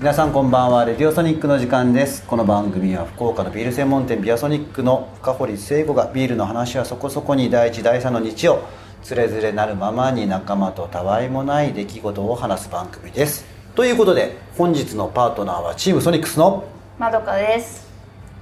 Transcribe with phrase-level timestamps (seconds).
[0.00, 0.86] 皆さんこんばんは。
[0.86, 2.26] レディオソニックの時間です。
[2.26, 8.62] この番組は福岡のビール専門店ビアソニックの深堀聖子がビールの話はそこそこに第一第三の日曜
[9.02, 13.44] つれづれなるままに仲間とたわいもない出来事を話す番組です。
[13.74, 16.64] ということで本日のパートナーはチームソニックスの
[16.98, 17.86] まどかです。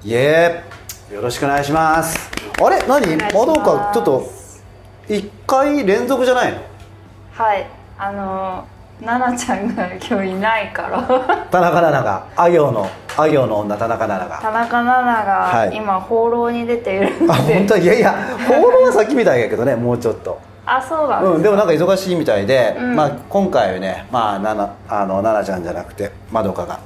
[0.05, 2.31] イエーよろしくお願いします。
[2.63, 2.87] あれ？
[2.87, 3.17] 何？
[3.17, 4.31] まどかちょっと
[5.09, 6.61] 1回連続じゃないの？
[7.33, 7.67] はい。
[7.99, 8.69] あの
[9.01, 11.47] 奈々ちゃんが今日いないから。
[11.51, 14.43] 田中奈々があ行のあ行の女田中奈々が。
[14.43, 15.71] 田中奈々はい。
[15.71, 20.41] が今放浪に出ているのあで、本当いやいや放浪は先みたいやけどねもうちょっと。
[20.67, 22.97] あそうなんです、うん、でもなんか忙しいみたいで、うん。
[22.97, 26.81] まあ、今回はね、まあ、ななあの奈々ちゃんじゃなくてまどかが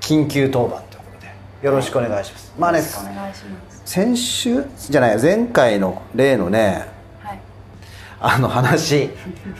[0.00, 2.82] 緊急当番ということでよろしくお願いします、まあねお
[3.14, 3.82] 願いします。
[3.84, 4.64] 先週？
[4.76, 6.99] じゃない前回の例のねはい
[8.20, 9.10] あの話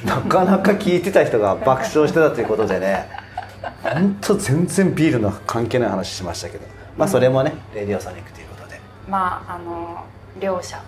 [0.05, 3.09] なかなか聞いてた人が爆笑してたということでね
[3.83, 8.79] 本当全然ビールの関係ない話しましたけどまあそれもね、レディオソニックということで。
[9.09, 10.05] まああの
[10.39, 10.79] 両者。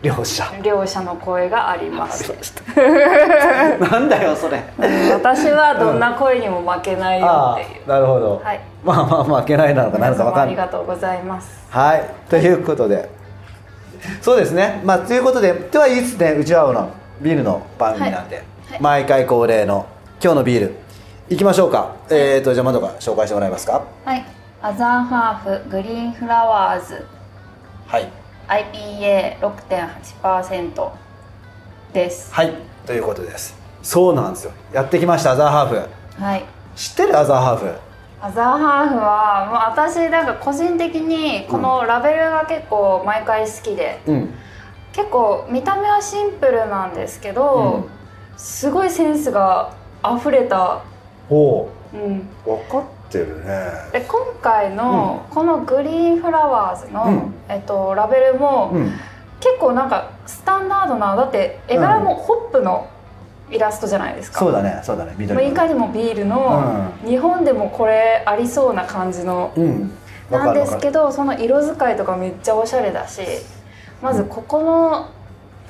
[0.00, 0.44] 両者。
[0.62, 2.32] 両者の声がありまあす
[3.90, 4.62] なんだよそれ。
[4.78, 7.82] うん私はどんな声にも負けないよあっていう。
[7.86, 8.60] あなるほど、はい。
[8.84, 10.56] まあまあ負けないなのかなのか分かんない。
[10.56, 11.48] がとうございます。
[11.70, 12.08] はい。
[12.28, 13.10] ということで。
[14.22, 14.80] そうですね。
[14.84, 18.80] まあということででは言いつつねうちはのビールの番組なんで、はい。
[18.80, 19.86] 毎回恒例の
[20.22, 20.74] 今日のビール
[21.28, 23.84] いきましょうか、えーとじゃあまどか紹介してもらえますか？
[24.04, 24.24] はい。
[24.62, 27.06] Other Half Green Flowers。
[27.86, 28.08] はい。
[28.48, 30.90] IPA6.8%
[31.92, 32.32] です。
[32.34, 32.52] はい。
[32.86, 33.56] ということです。
[33.82, 34.52] そうなんですよ。
[34.72, 35.76] やってきましたアザーハーフ。
[36.22, 36.44] はい。
[36.76, 37.18] 知ってる？
[37.18, 37.70] アザーハーフ。
[38.22, 44.34] アザーハーフはもう私なんか個人的にこのラベルが結構毎回好きで、うん
[44.92, 47.88] 結構見た目はシンプルなんですけど、
[48.36, 49.74] すごいセンスが
[50.04, 50.82] 溢れた、
[51.28, 51.96] おう。
[51.96, 53.70] ん、お分かってるね。
[53.92, 57.34] で今回のこのグリーンフラワーズの、うん。
[57.48, 58.92] えっと、ラベルも、うん。
[59.40, 62.88] 結構なんかスタンダードなだって絵柄もホップの
[63.50, 69.52] イラストじゃないですか、そうだねそうだねも緑いかにもビールの、日本でもこれありそうな感じの
[70.30, 73.22] なんですけどその色使いとかめっちゃおしゃれだし
[74.02, 75.10] まずここの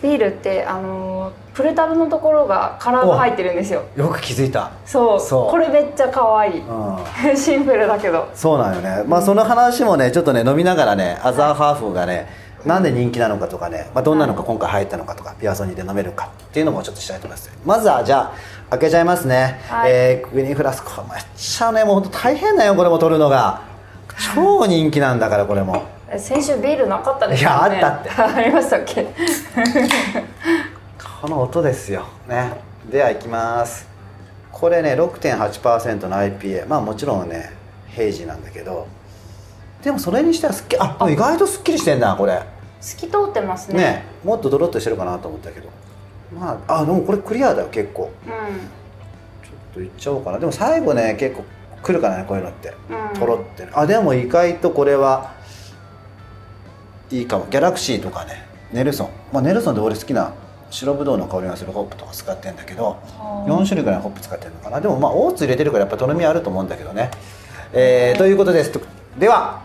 [0.02, 3.84] ビールってあのプルタブのところがカラーが入ってるんですよ。
[3.96, 4.70] よく気づいた。
[4.86, 5.20] そう。
[5.20, 5.50] そう。
[5.50, 6.60] これめっちゃ可愛い。
[6.60, 7.36] うん。
[7.36, 8.28] シンプルだけど。
[8.34, 12.28] そうなんよね、まあ、その話もねちょっとね飲みながらねアザーハーフがね
[12.64, 17.50] なんで人気なのかとかね、まあ、どんなのが今回入ったのかとかピアソニーで飲めるかっていうのもちょっとしたいと思います。
[17.64, 18.32] まずはじゃ
[18.68, 19.92] あ開けちゃいますね、はい。
[19.92, 21.02] えーグリーンフラスコ。
[21.02, 23.60] めっちゃねもう本当大変だよこれも取るのが。
[24.34, 25.76] 超人気なんだからこれも。
[25.76, 25.80] え
[26.18, 27.78] 先週ビールなかったですよね。
[27.78, 28.10] いやあったって。
[28.38, 29.06] ありましたっけ？
[31.22, 32.04] この音ですよ。
[32.28, 32.52] ね。
[32.90, 33.88] ではいきます。
[34.50, 37.50] これね6.8%の IPA まあもちろんね
[37.88, 38.86] 平時なんだけど。
[39.84, 42.42] でもそれにしてはすっきりあ意外とすっきりしてんなこれ。
[42.80, 43.78] 透き通ってますね。
[43.78, 44.02] ね。
[44.24, 45.68] もっとドロッとしてるかなと思ったけど。
[46.36, 48.10] まああでもこれクリアだよ結構。
[48.26, 50.38] うちょっといっちゃおうかな。
[50.38, 51.44] でも最後ね結構
[51.82, 52.72] くるかなねこういうのって。
[53.12, 53.20] うん。
[53.20, 55.32] とろってねあでも意外とこれは
[57.10, 57.46] いいかも。
[57.50, 59.08] ギャラクシーとかねネルソン。
[59.32, 60.32] まあネルソンで俺好きな
[60.70, 63.44] 白ぶどうの香りがするホップとか使ってんだけどはあ。
[63.48, 64.80] 4種類ぐらいのホップ使ってるのかな。
[64.80, 67.10] でもまあオーツ入れてるからやっぱとろみあると思うんだけどね。
[67.72, 68.72] えーということです。
[69.18, 69.60] では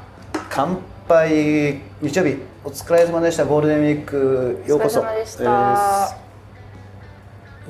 [0.50, 2.38] 乾杯日曜日。
[2.64, 3.46] お疲れ様でした。
[3.46, 4.64] ゴールデンウィーク。
[4.68, 5.02] ようこそ。
[5.02, 5.44] お疲れ様でした。
[5.44, 5.48] え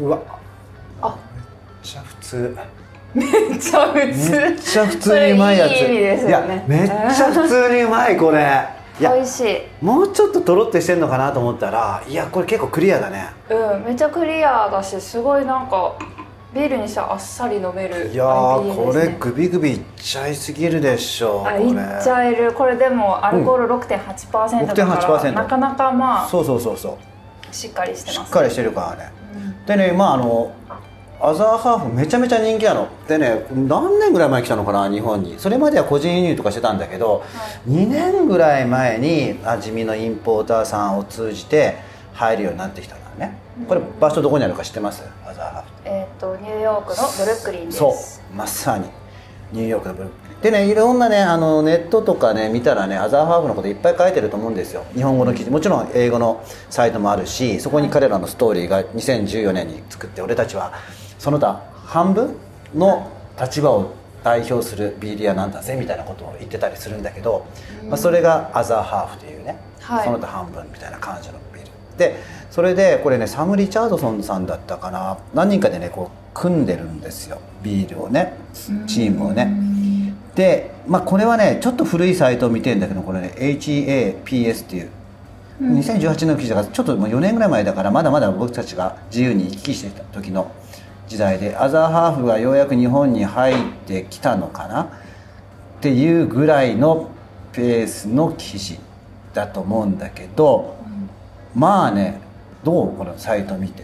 [0.01, 0.19] ーうわ。
[1.01, 1.09] あ。
[1.09, 1.17] めっ
[1.83, 2.57] ちゃ普通。
[3.13, 3.27] めっ
[3.59, 4.31] ちゃ普通。
[4.31, 5.71] めっちゃ普通にうまいやつ。
[5.71, 6.27] ね。
[6.27, 8.67] いやめっちゃ普通にうまいこれ
[8.99, 9.85] 美味しい。
[9.85, 13.27] もうちょっととろってしてんのかなと思ったらいやこれ結構クリアだね。
[13.49, 15.95] うんめっちゃクリアだしすごいなんか
[16.53, 21.65] ビールにしたらあっさり飲めるいやこれグビグビいっちゃいすぎるでしょあこれ。
[21.65, 22.53] いっちゃえる。
[22.53, 26.97] これでもアルコール6.8%だから、6.8%なかなかまあそうそうそうそ
[27.51, 27.53] う。
[27.53, 29.11] しっかりしてます、しっかりしてるからね、
[29.65, 30.51] でねまああの
[31.25, 32.87] アザーハーフめちゃめちゃ人気なの。
[33.07, 35.39] でね何年ぐらい前に来たのかな日本に。
[35.39, 37.23] それまでは個人輸入とかしてたんだけど、
[37.67, 41.77] 2年ぐらい前に馴染みのインポーターさんを通じて
[42.13, 43.37] 入るようになってきたからね
[43.67, 45.03] これ場所どこにあるか知ってます？
[45.25, 45.69] アザーハーフ。
[45.85, 47.77] えっ、とニューヨークのブルックリンです。
[47.79, 47.89] そ
[48.31, 48.35] う。
[48.35, 48.87] まさに。
[49.51, 50.41] ニューヨークのブルックリン。
[50.41, 54.85] でねいろんなねあのネットとかね見たらねアザーハーフのこといっぱい書いてると思うんですよ。
[54.93, 55.49] 日本語の記事。
[55.49, 60.73] もちろん英語のサイトもあるしそこに彼らのストーリーが2014年に作って俺たちは
[61.25, 62.35] その他半分
[62.75, 63.11] の
[63.41, 67.47] 立場を代表するビール屋なんだぜみたいなことを言ってたりするんだけど、
[67.89, 70.05] まあ、それがアザーハーフというね、はい。
[70.05, 71.71] その他半分みたいな感じのビール。
[71.97, 75.17] でそれでこれねサム・リチャードソンさんだったかな。
[75.33, 78.37] 何人かでねこう組んでるんですよビールをね
[78.85, 79.51] チームをね。
[80.35, 84.89] で、まあ、これはねちょっと古いサイトを見てるんだけどこれね HAPS っていう。
[85.59, 90.51] 2018年の記事だからちょっともう4年ぐらい前だからまだまだ僕たちが自由に行き来してた時の
[91.07, 93.55] 時代でアザーハーフがようやく日本に入っ
[93.85, 94.83] てきたのかな？
[94.83, 94.87] っ
[95.81, 97.11] ていうぐらいの
[97.51, 98.79] ペースの記事
[99.33, 100.77] だと思うんだけど、
[101.53, 102.19] まあね
[102.63, 103.83] どうこのサイト見て？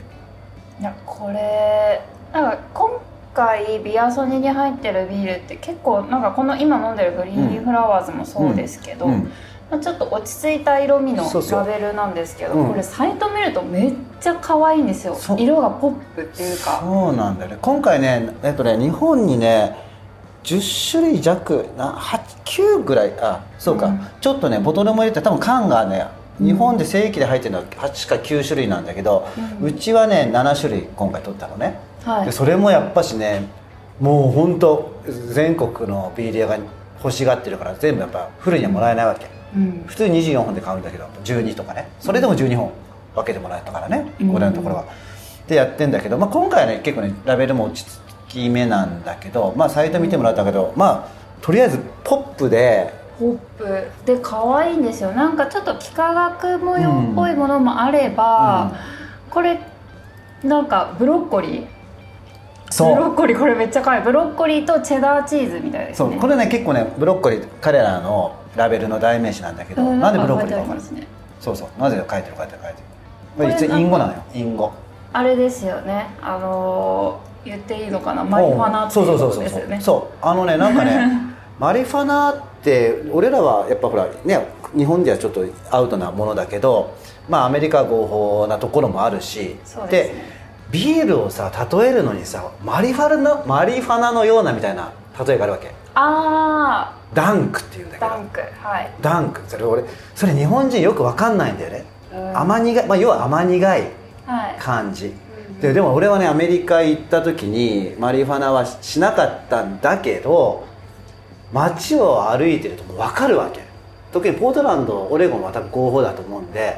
[0.79, 2.01] いやこれ
[2.33, 3.01] なんか今
[3.33, 9.31] 回ビアソニに入ってるビールって結構なんかこの今飲んでるグリーンフラワーズもそうですけど、うんうんまあ、
[9.79, 12.69] ちょっと落ち着いた色味のラベルなんですけどうん。
[12.69, 15.17] これサイト見るとめっちゃ可愛いんですよ。
[15.37, 16.79] 色がポップっていうか。
[16.81, 17.57] そうなんだよね。
[17.61, 19.75] 今回ねえっとね日本にね
[20.43, 24.07] 10種類弱な89ぐらいあそうか、うん。
[24.19, 26.07] ちょっとねボトルも入れて多分缶がね
[26.39, 29.27] 日本で正規で入ってるのは8か9種類なんだけど、
[29.61, 32.25] ううんちはね7種類今回取ったのね、はい。
[32.25, 33.47] でそれもやっぱしね
[33.99, 36.57] もう本当全国のビール屋が
[37.03, 39.83] 欲しがってるから全部やっぱフルにはもらえないわけ、うん。
[39.85, 41.89] 普通24本で買うんだけど12とかね。
[41.99, 42.71] それでも12本
[43.15, 44.35] 分けてもらえたからね、うん。
[44.35, 44.85] 俺のところは。
[45.47, 47.85] でやってんだけど、まあ、今回はね結構ねラベルも落ち
[48.29, 52.93] 着き目なんだけど、まあ、サイト見てもらったけどまあとりあえずポップで。
[53.19, 53.87] ポップ。
[54.05, 55.11] で可愛いんですよ。
[55.11, 58.73] なんかちょっと幾何学模様っぽいものもあれば、
[59.29, 59.59] これ
[60.43, 61.67] なんかブロッコリー？
[62.71, 62.95] そう。
[62.95, 63.39] ブロッコリー。
[63.39, 64.03] これめっちゃ可愛い。
[64.03, 66.09] ブロッコリーとチェダーチーズみたいですね。
[66.09, 66.19] そう。
[66.19, 69.99] これね結構ねブロッコリー彼らのラベルの代名詞なんだけど、うん。
[69.99, 71.07] なんでブロッコリーか分かるね。
[71.39, 71.81] そうそう。
[71.81, 72.81] なぜ書いてる書いてる書いて。
[72.81, 72.83] る
[73.37, 74.23] ここれれ実は隠語なのよ。
[74.33, 74.71] 隠語。
[75.13, 76.07] あれですよね。
[76.21, 78.23] あのー言っていいのかな？
[78.23, 79.81] マリファナってそいうことですよね。
[79.81, 81.09] そうあのねなんかね
[81.59, 86.91] マリファナって俺らはやっぱほらね日本ではちょっとアウトなものだけど
[87.27, 90.41] まあアメリカは合法なところもあるしですね。
[90.69, 94.91] ビールをさ例えるのにさマリファナマリファナのようなみたいな
[95.25, 95.71] 例えがあるわけ。
[95.95, 98.07] あダンクっていうんだけど。
[98.07, 98.91] ーダンクはい。
[99.01, 99.41] ダンク。
[99.47, 99.83] それ俺
[100.15, 102.37] それ日本人よくわかんないんだよね、うん。
[102.37, 103.81] 甘苦い、まあ、要は甘苦い
[104.25, 104.55] はい。
[104.59, 110.65] 感じ、うんででも俺はねアメリカ行った時にマリファナはしなかったんだけど
[111.53, 113.61] 街を歩いてるともう分かるわけ。
[114.11, 116.77] 特にポートランドオレゴンは多分合法だと思うんで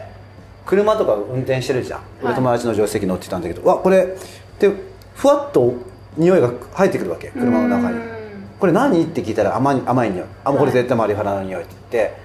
[0.65, 4.17] 車とか運転してるじゃん、俺友達の助手席乗ってたんだけどわこれ
[4.59, 4.71] で
[5.15, 5.73] ふわっと
[6.17, 7.29] 匂いが入ってくるわけ。
[7.29, 7.97] 車の中に。
[7.97, 8.12] うん
[8.63, 9.03] これ何？
[9.03, 10.25] って聞いたら甘い甘い匂い。
[10.45, 12.15] あもうこれ絶対マリファナの匂いって言って。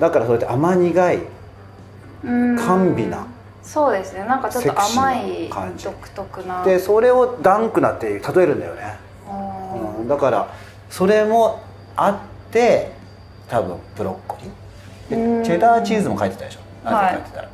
[0.00, 1.18] だからそうやって甘苦い
[2.24, 2.58] うん。
[2.58, 3.26] 甘美な。
[3.62, 4.24] そうですね。
[4.24, 5.50] なんかちょっと甘い
[5.84, 6.64] 独特な。
[6.64, 8.96] でそれをダンクなって例えるんだよね。
[9.28, 10.54] あうん、だから
[10.88, 11.60] それも
[11.94, 12.92] あって
[13.50, 14.38] 多分ブロッコ
[15.10, 15.44] リー。
[15.44, 16.88] チェダーチーズも書いてたでしょ？
[16.88, 17.16] なはい。
[17.16, 17.50] ぜ書いてたら、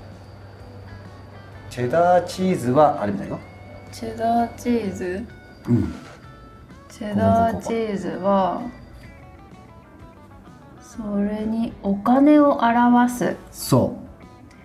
[1.71, 5.27] チェダーチーズはあれみたいよ、ーチェダーチーズ？
[5.69, 5.93] うん、
[6.99, 8.61] チェダーチーズは
[10.81, 13.37] それにお金を表す。
[13.53, 13.97] そ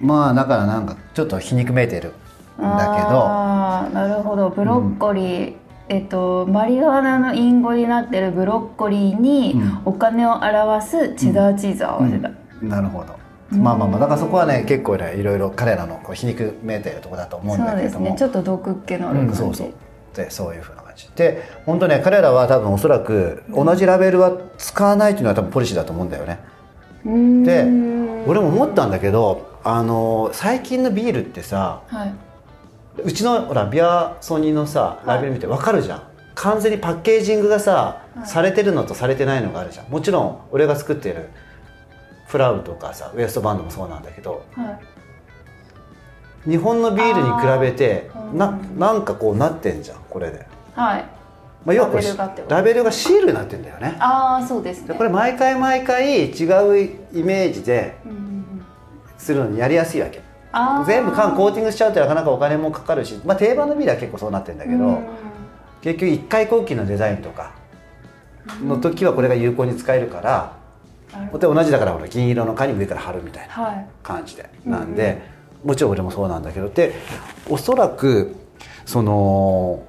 [0.02, 0.04] う。
[0.06, 2.10] まあだからなんかちょっと皮肉めいてる
[2.58, 4.50] んだあーなるほど。
[4.50, 5.56] ブロッコリー、
[5.90, 9.82] えっとマリファナの隠語になってるブロッコリーにうん。
[9.86, 13.16] お金を表すチェダーチーズを合わせた、けど、なるほど。
[13.52, 18.06] まあまあまあだからそこはね結構ねいろいろ彼らのこう皮肉めいてるところだと思うんそうでだけれども。
[18.08, 18.18] すね。
[18.18, 19.74] ちょっと毒っ気のあるうん、感じ、そうそう。
[20.16, 26.40] でそういうふうな感じで本当ね彼らは多分おそらく同じラベルは使わないというのは多分ポリシーだと思うんだよね。
[27.44, 27.64] で
[28.26, 32.14] 俺も思ったんだけどあの最近のビールってさはい、
[33.04, 36.04] うちのほらビアソニーのさラベル見て分かるじゃん、
[36.36, 38.28] 完全にパッケージングがさ、はい。
[38.28, 39.88] されてるのとされてないのがあるじゃん。
[39.90, 41.30] もちろん俺が作ってる
[42.28, 44.80] フラウとかさウエストバンドもそうなんだけどは
[46.46, 46.50] い。
[46.50, 51.06] 日本のビールに比べてなうんなんかこうなってんじゃんこれで、はい。
[51.66, 52.04] まあ、要はこれ
[52.50, 53.96] ラベルがシールになってんだよね。
[54.00, 54.90] ああそうですね。
[54.90, 58.66] でこれ毎回毎回違うイメージでうんうんうん
[59.18, 60.22] するのにやりやすいわけ。
[60.86, 64.98] 全部缶コーティングしちゃうとなかなかお金もかかるし、まあ、定番のビールは結構そうなってるんだけど、うん
[65.82, 67.52] 結局一回後期のデザインとか
[68.64, 70.54] の時はこれが有効に使えるから、
[71.12, 73.86] なるほどで同じだからほら銀色の缶に上から貼るみたいなはい。
[74.02, 74.50] 感じで。
[74.66, 75.22] なんで、
[75.62, 76.70] もちろん俺もそうなんだけど。
[76.70, 76.94] で
[77.50, 78.34] おそらく
[78.86, 79.84] その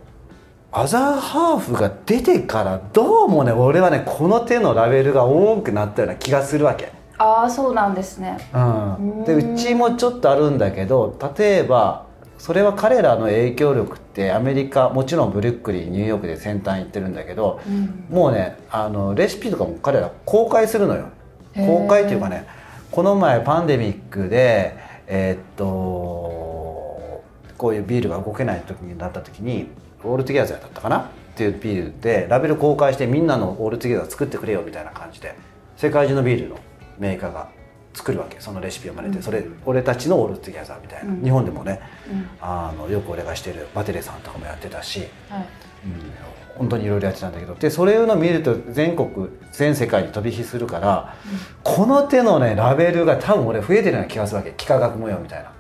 [0.77, 6.91] アザーハーフが出てからどうもね俺はねこの手のラベルが多くなったような気がするわけ。
[7.17, 8.37] ああそうなんですね。
[8.53, 12.07] うん、でうちもちょっとあるんだけど例えば
[12.39, 18.07] それは彼らの影響力ってアメリカもちろんブルックリンニューヨークで先端行ってるんだけど、うん。
[18.11, 21.07] もうねあのレシピとかも彼ら公開するのよ。
[21.55, 22.49] 公開っていうかね
[22.91, 24.77] この前パンデミックで
[25.07, 25.65] えーっと
[27.57, 29.69] こういうビールが動けない時になった時に
[30.05, 30.99] All Together だったかな？
[30.99, 35.35] っていうビールでラベル公開してみんなの All Together 作ってくれよみたいな感じで
[35.77, 36.59] 世界中のビールの
[36.97, 37.49] メーカーが
[37.93, 39.23] 作るわけそのレシピを真似て、うん。
[39.25, 41.23] それ俺たちの All Together みたいな、うん。
[41.25, 42.29] 日本でもねうん。
[42.41, 45.47] あのよく俺がしてるバテレさんとかもやってたし、はい。
[45.85, 46.01] うん、
[46.57, 47.57] 本当にいろいろやってたんだけど。
[47.57, 51.17] でそれを見ると全国全世界に飛び火するから、
[51.65, 54.51] この手のねラベルが多分俺増えてるような気がするわけ。
[54.51, 55.51] 幾何学模様みたいな。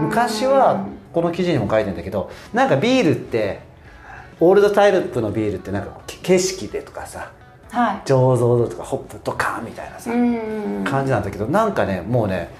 [0.00, 3.60] 昔はこの記事にも書いてるんだけどなんかビールって
[4.40, 7.32] オールドタイプのビールってなんか景色でとかさ
[7.70, 8.02] はい。
[8.06, 12.50] 醸造度とかホップとかみたいなさ、うん感じなんだけどなんかねもうね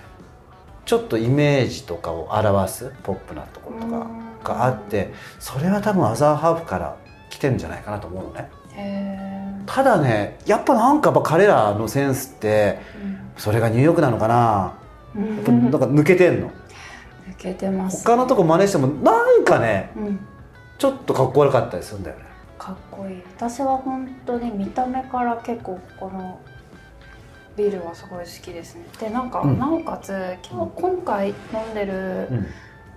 [0.84, 6.96] ちょっとイメージとかを表すポップなところとかがあってそれは多分アザーハーフから
[7.30, 8.50] 来てるんじゃないかなと思うのね。
[8.72, 9.18] へ
[9.66, 12.78] ただねやっぱなんか彼らのセンスって
[13.36, 14.74] それがニューヨークなのかな。
[15.16, 16.48] えやっぱなんか抜けてんの。
[16.48, 16.52] 抜
[17.38, 20.20] けてます他のとこ真似してもなんかねうん。
[20.78, 22.24] ちょっとかっこ悪かったりするんだよね。
[22.56, 23.22] かっこいい。
[23.36, 26.38] 私は本当に見た目から結構この
[27.56, 28.84] ビールはすごい好きですね。
[29.00, 29.58] でなんか、うん。
[29.58, 31.34] なおかつ今日今回飲
[31.72, 32.46] んでるうん。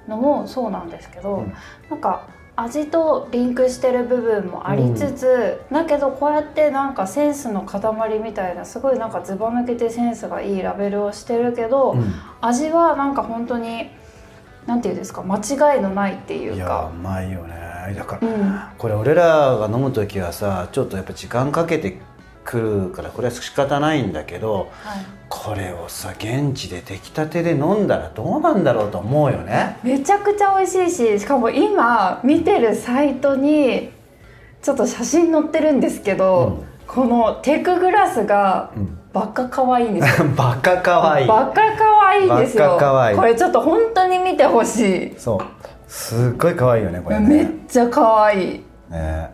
[0.07, 1.53] のもそうなんですけど、うん。
[1.89, 12.13] なんか味とリンクしてる部分もありつつ、だけどこうやってなんかセンスの塊みたいなすごいなんかずば抜けてセンスがいいラベルをしてるけど、うん。
[12.41, 13.89] 味はなんか本当に
[14.65, 17.55] なんていうんですか間違いのないっていいうやかうまいよね。
[17.95, 18.61] だから、うん。
[18.77, 21.99] これ俺らが飲む時はさちょっとやっぱ時間かけて
[22.43, 25.05] くるからこれは仕方ないんだけどはい。
[25.29, 29.77] これをさ現地で出来たてで飲んだらどうなんだろうと思うよね。
[29.83, 33.91] めちゃくちゃ美味しいししかも今見てるサイトに
[34.61, 36.65] ちょっと写真載ってるんですけど、うん。
[36.87, 40.27] このテクグラスがうん バカ可愛いんですよ。
[40.35, 41.25] バカかわい。
[41.25, 42.77] いバカ可愛いんですよ。
[43.15, 45.13] これちょっと本当に見てほしい。
[45.17, 45.39] そう。
[45.87, 48.63] すっごい可愛いよねこれめっねちゃ可愛い。
[48.89, 49.31] ね。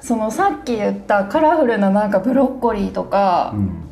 [0.00, 3.84] そのさっき言ったカラフルななんかブロッコリーとかうん。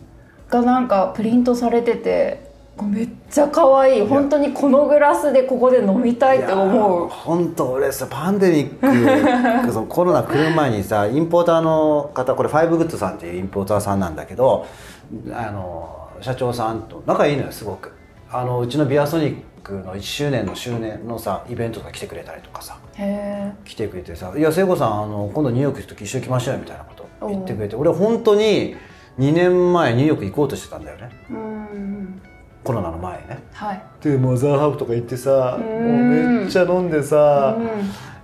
[0.50, 2.46] がなんかプリントされてて
[2.82, 4.06] めっちゃ可愛い。
[4.06, 7.08] 本当にこのグラスでここで飲みたいって思う。
[7.08, 9.72] 本当俺さパンデミック。
[9.72, 14.66] そのコロナ来る前にさインポーターの方これファイブグッドさんっていうインポーターさんなんだけど
[15.32, 17.92] あの社長さんと仲いいのよすごく。
[18.30, 28.76] あのうちのビアソニックの1周年の周年のさイベントとか来てくれたりとかさへ来てくれてさ「いや聖子さんあの今度ニューヨーク行く時一緒に来ましょうよ」みたいなこと言ってくれて俺本当に
[29.18, 31.10] 2年前ニューヨーク行こうとしてたんだよね。
[32.62, 33.38] コロナの前ね。
[33.52, 33.82] はい。
[34.02, 37.56] でもうザーハーフとか行ってさうもうんめっちゃ飲んでさ、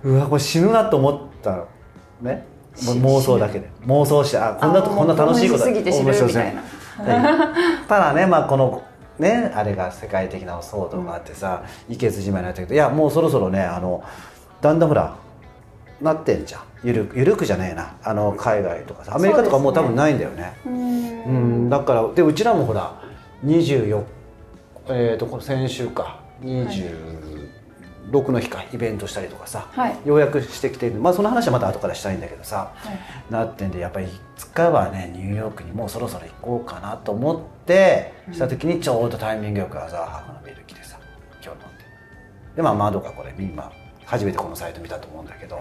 [0.03, 1.67] うわこれ死ぬなと思ったの。
[2.21, 2.45] ね。
[2.75, 3.69] 妄想だけで。
[3.87, 6.61] 妄想してあこんなとここんな楽しいことすぎて知る面白みたいな
[6.97, 8.83] ただねまあこの
[9.19, 14.03] ねあれが世界的な騒動があってさいけずじまいになったけどいやもうそろそろねあの
[14.61, 15.15] だんだんほら
[16.01, 16.61] なってんじゃん。
[16.83, 17.95] ゆるゆるくじゃねえな。
[18.03, 20.53] あの海外とかさアメリカとかもう多分ないんだよね。
[20.65, 21.23] うん。
[21.23, 21.29] う
[21.65, 21.69] ん。
[21.69, 23.01] だからでうちらもほら
[23.45, 24.03] 24
[24.89, 26.19] えー、とこ先週か
[28.21, 29.97] 26の日かイベントしたりとかさ、はい。
[30.05, 33.33] ようやくしてきてるまあその話はまた後からしたいんだけどさ、はい。
[33.33, 40.97] なってんでやっぱりいつかはねニューヨークにもうそろそろ行こうかなと思ってした時にちょうどタイミングよくアザーハーフのビール来てさ
[41.43, 41.85] 今日飲んで
[42.57, 43.71] でまあ窓がこれ今
[44.05, 45.55] 初めてこのサイト見たと思うんだけど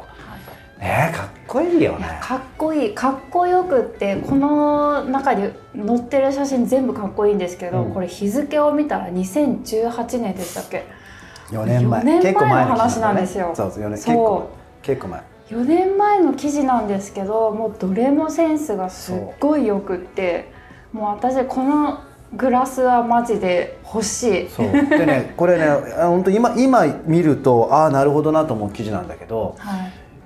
[0.78, 2.18] ねえかっこいいよね。
[2.20, 2.94] かっこいい。
[2.94, 5.52] かっこよくってこの中に
[5.86, 7.94] 載ってる写真全部かっこいいんですけど、うん。
[7.94, 10.84] これ日付を見たら2018年でしたっけ？
[11.52, 12.00] 4年前。
[12.00, 13.52] 4年前結構前の話なんですよ。
[13.54, 14.50] そうそう4年結構
[14.82, 15.22] 結構前。
[15.50, 20.50] 4年前の記事なんですけどもうどれもセンスがすっごいよくって
[20.92, 22.00] もう私この
[22.34, 24.48] グラスはマジで欲しい。
[24.48, 24.72] そう。
[24.72, 29.76] でね これねあ本当今今見るとああなるほどなと思う記事なんだけどは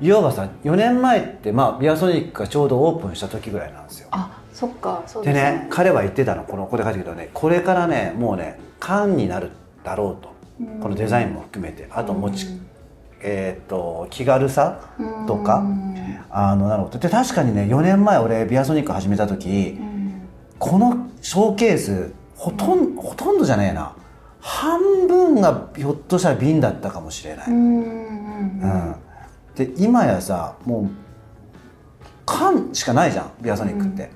[0.01, 0.07] い。
[0.07, 4.09] いわばさ4年前って、まあ、ビアソニックがちょうどオープンした時ぐらいなんですよ。
[4.11, 5.67] あそっかそうでですね。
[5.71, 9.51] 彼は言ってたのこのここで書いてるけどねこれからねもうね缶になる
[9.83, 10.29] だろうと。
[10.29, 10.36] うん
[10.81, 11.89] このデザインも含めて。
[11.91, 12.67] あと持ち、うん
[13.21, 14.81] えー、と気軽さ
[15.27, 15.59] とか。
[15.59, 15.97] うん。
[16.31, 16.99] あのなるほど。
[16.99, 20.23] で確かにね4年前俺ビアソニック始めた時うん。
[20.59, 23.95] このショーケースほとんほとんどじゃねえな。
[24.47, 28.95] 半分がひょっとしたら瓶だったかもしれない、うん
[29.57, 30.91] で今やさもう
[32.25, 34.11] 缶しかないじゃんビアソニックって、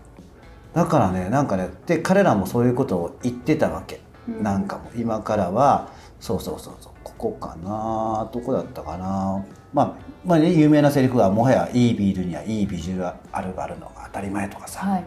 [0.75, 4.43] だからねなんかねで彼らもそういうことを言ってたわけ、うん。
[4.43, 5.89] なんかもう今からは
[6.21, 6.93] そうそうそうそう。
[7.03, 8.29] ここかな。
[8.33, 9.45] どこだったかな。
[9.73, 15.05] まあ、まあね、有名なセリフはもはやいいビールにはいいビジュアルがあるのが当たり前とかさ、はい。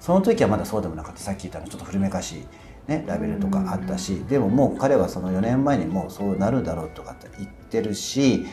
[0.00, 1.20] その時はまだそうでもなかった。
[1.20, 2.44] さっき言ったのちょっと古めかしい、
[2.90, 7.50] ね、ラベルとかあったし、でももう彼はその4年前にもうそうなるだろうとかって言っ
[7.80, 8.46] ってるし、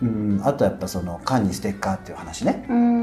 [0.00, 2.98] うん、あとやっぱその缶にステッカーっていう話ね、うん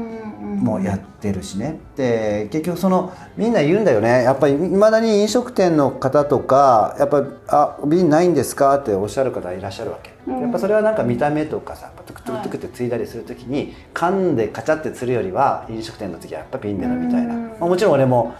[0.56, 1.78] もうやってるしね。
[1.96, 4.22] で結局そのみんな言うんだよね。
[4.22, 10.40] やっぱりいまだに飲食店の方とかやっぱ「あ瓶ないんですか?」っておっしゃる方いらっしゃるわけ、うん。
[10.40, 17.48] やっぱそれはなんか見た目とかさトゥクトゥクトゥクってついだりする時に缶でカチャってつるよりは飲食店の時はやっぱ瓶で飲みたいな、うん。
[17.48, 18.34] まあ、もちろん俺も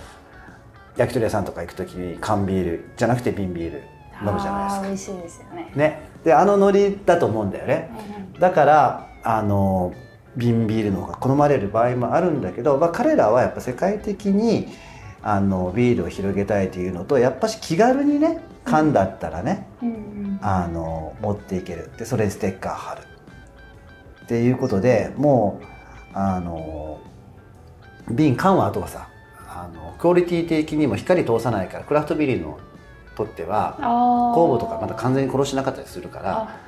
[0.97, 3.83] 焼き鳥屋さんとか行く時に缶ビールじゃなくて瓶ビール
[4.25, 4.83] 飲むじゃないですか。
[4.87, 5.73] 美味しいですよね。
[5.75, 7.89] ねであのノリだと思うんだよね、
[8.41, 9.95] だからあの
[10.37, 14.67] 瓶ビールの方が好まれる場合もあるんだけど、まあ、彼らはやっぱ世界的に
[15.23, 21.91] あのビールを広げたいというのとやっぱし気軽にね缶だったらね、うんうんあの持っていける。
[21.97, 23.03] でそれにステッカー貼る。
[24.25, 25.67] っていうことでもう
[26.13, 27.01] あの
[28.11, 29.09] 瓶缶はあとはさ
[29.49, 32.59] あのクオリティ的にも光通さないからクラフトビールの
[33.17, 36.61] とってはあ酵母とかまだ完全に殺しなかったりするから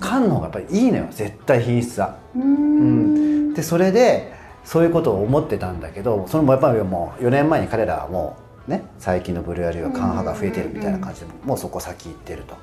[0.00, 2.18] 缶の方がやっぱりいいのよ絶対品質は。
[2.34, 3.54] うーん。
[3.54, 8.36] でそれでそういうことを思ってたんだけどそれもやっぱりもう4年前に彼らはも
[8.68, 12.54] うね最近のブルーアリーは缶派が増えてるみたいな感じでもうそこ先行ってると。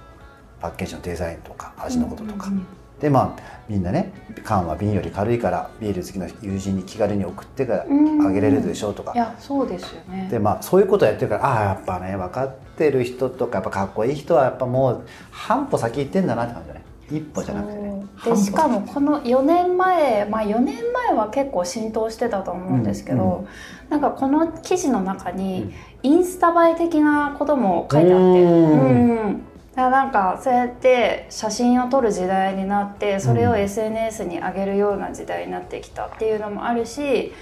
[0.60, 2.48] パッケージのデザインとか味のこととか。
[2.48, 2.68] うんうん
[3.04, 4.14] でまあみんなね
[4.46, 8.26] 缶は瓶より軽いからビール好きな友人に気軽に送ってからうん。
[8.26, 9.12] あげれるでしょうとか。
[9.14, 10.30] いやそうですよね。
[10.32, 16.82] でまあそういうことをやってるからああやっぱね分かってる人とかやっぱかっこいい人はやっぱもう半歩先行ってんだなって感じだね。
[17.12, 18.06] 一歩じゃなくてね。
[18.24, 23.48] でしかもこの4年前まあ4年前は結構浸透してたと思うんですけど、うんう
[23.90, 25.74] なんかこの記事の中うにん。
[26.04, 28.24] インスタ映え的なことも書いてあって。
[28.24, 29.18] うん。
[29.26, 29.42] うん
[29.75, 37.34] だなんかそうやって写真を撮る時代になってそれをうん SNS に上げるような時代になってきたっていうのもあるし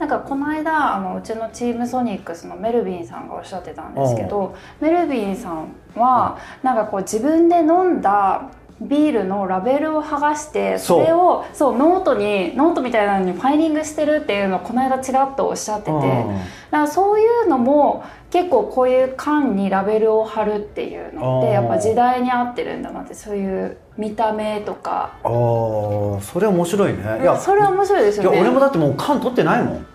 [0.00, 15.92] なんかこの間あのうちのチームソニックスのメルビンさんがおっしゃってたんですけどメルビンさんはなんかこう自分で飲んだビールのラベルを剥がしてそれをそうノートにノートみたいなのにファイリングしてるっていうのをこの間ちらっとおっしゃってて。
[15.92, 25.16] だからそういうのも結構こういう缶にラベルを貼るっていうのってやっぱ時代に合ってるんだなってそういう見た目とか。
[25.22, 27.20] ああそれ面白いね。
[27.22, 28.36] いやそれは面白いですいよね。
[28.36, 29.86] や俺もだってもう缶取ってないもん。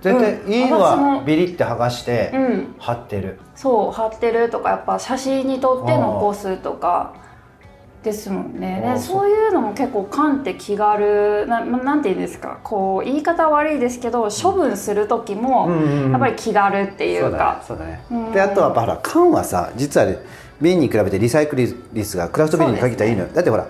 [0.00, 7.14] 絶対うんいいのはビリって剥がしてうん、貼ってる、そう貼ってるとかやっぱ写真に撮って残すとか
[8.02, 8.96] ですもんね。
[8.98, 9.28] そう。
[9.28, 12.58] いうのも結構缶って気軽なまなんて言うんですか。
[12.62, 15.70] こう言い方は悪いですけど処分する時も
[16.10, 18.00] やっぱり気軽っていうか、そうだね
[18.32, 20.18] であとはほら缶はさ実はね
[20.60, 23.66] 瓶に比べてリサイクル率がクラフトビールに限ったらいいのよ、だってほら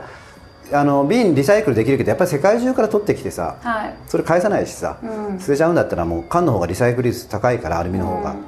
[0.72, 5.40] あの瓶リサイクルできるけどやっぱり世界中から取ってきてさはい、それ返さないしさ、うん。
[5.40, 8.44] 捨てちゃうんだったらもう缶の方がリサイクル率高いからアルミの方が、うん。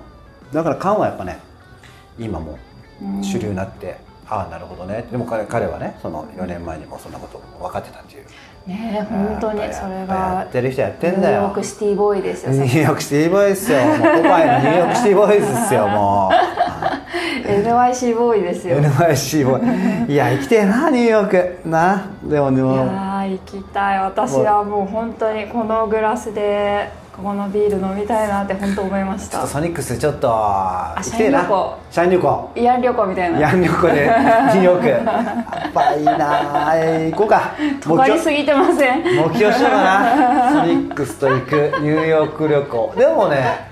[0.52, 1.38] だから缶はやっぱね
[2.18, 2.58] 今も
[3.02, 3.24] うん。
[3.24, 3.96] 主流になって、
[4.30, 5.04] ああなるほどね。
[5.10, 8.24] でも彼彼はねその4年前にもそんなこと分かってたっていう。
[8.66, 13.78] ねえ本当にそれやがってる人やってニューヨんだよークシティボーイですよニューヨークシティボーイですよ。
[13.80, 16.30] もうポパイのニューヨークシティボーイズですよも
[17.44, 20.12] NYC ボーイですうよい NYC ボーイ。
[20.12, 21.28] いや行きてえなニューヨー
[21.62, 21.68] ク。
[21.68, 22.76] なでもでも。
[22.76, 23.98] やー行きたい。
[24.00, 26.90] 私はもう本当にこのグラスで
[27.20, 29.46] ここのビール飲みたいなって本当思いました。
[29.46, 31.42] ソニックスちょっと行きてえな。
[31.42, 31.78] 社員旅行。
[31.90, 32.52] 社員旅行。
[32.54, 33.40] 慰安旅行みたいな。
[33.40, 34.88] ヤン旅行で ニューヨーク。
[34.88, 34.98] や
[35.68, 36.72] っぱいいな
[37.10, 37.52] 行こうか。
[37.82, 39.02] 尖りすぎてません。
[39.02, 40.50] 目標しようかな。
[40.62, 41.54] ソニックスと行く。
[41.82, 42.94] ニューヨーク旅行。
[42.96, 43.70] でもね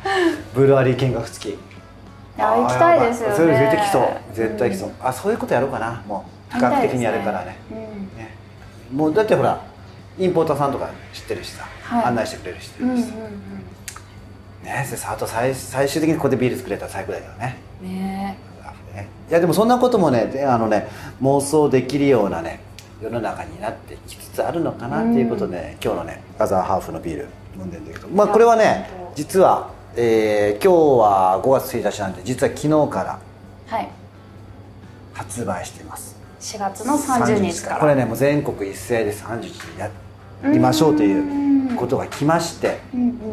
[0.54, 1.52] ブルワリー見学付き。
[1.52, 1.58] い
[2.36, 3.34] や行きたいですよね。
[3.34, 4.34] それ絶対来そう。
[4.34, 4.94] 絶対来そう、うん。
[5.08, 6.02] あそういうことやろうかな。
[6.06, 7.56] もう多角的にやるからね。
[7.70, 7.78] うん。
[8.18, 8.34] ね。
[8.94, 9.58] もうだってほら
[10.18, 12.04] インポーターさんとか知ってるしさ、はい。
[12.06, 12.98] 案内してくれるしうんうん
[14.64, 17.56] ねあと最最終的にここでビール作れたら最高だけどね。
[17.82, 18.36] うんね。
[18.94, 19.08] ね。
[19.30, 20.88] いやでもそんなこともねであのね
[21.22, 22.60] 妄想できるようなね
[23.00, 28.08] 世の中になってきつつあるのかなっていうことで、ね今日のねアザーハーフのビール飲んでるんだけど。
[28.08, 33.18] まあこれはね実は、えー今日は5月1日なんで実は昨日から
[33.68, 33.88] はい。
[35.14, 36.16] 発売しています。
[36.40, 37.76] 4月の30日から。
[37.78, 39.90] これねもう全国一斉で30日にや
[40.44, 42.78] りましょうということが来まして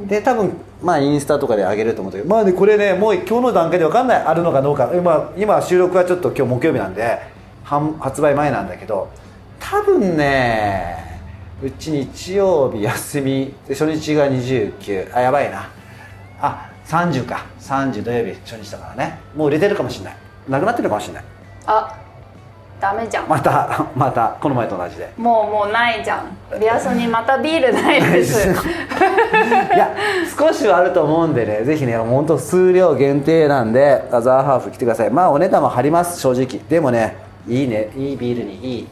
[0.08, 4.92] で多分まあインスタとかで上げると思うけどまあねこれねもう今日の段階で分かんないあるのかどうか。
[4.94, 7.20] 今今収録はちょっと今日木曜日なんで
[7.64, 9.10] 販発売前なんだけど
[9.60, 11.22] 多分ね
[11.64, 15.70] うち日曜日休みで初日が29あやばいな。
[16.40, 17.46] あ30か。
[17.60, 19.20] 30土曜日初日だからね。
[19.36, 20.18] もう売れてるかもしれない。
[20.48, 21.24] なくなってるかもしれない。
[21.66, 21.98] あ
[22.86, 23.28] ダメじゃん。
[23.28, 25.12] またまたこの前と同じで。
[25.18, 26.60] もうもうないじゃん。
[26.60, 28.48] ビアソにまたビールないです。
[28.48, 28.52] い
[29.76, 29.96] や
[30.38, 35.10] 少しはあると思うんでねぜひね本当数量限定なんでアザーハーフ来てください。
[35.10, 36.62] まあお値段も張ります正直。
[36.70, 37.18] でもね
[37.48, 38.88] いいねいいビールにいい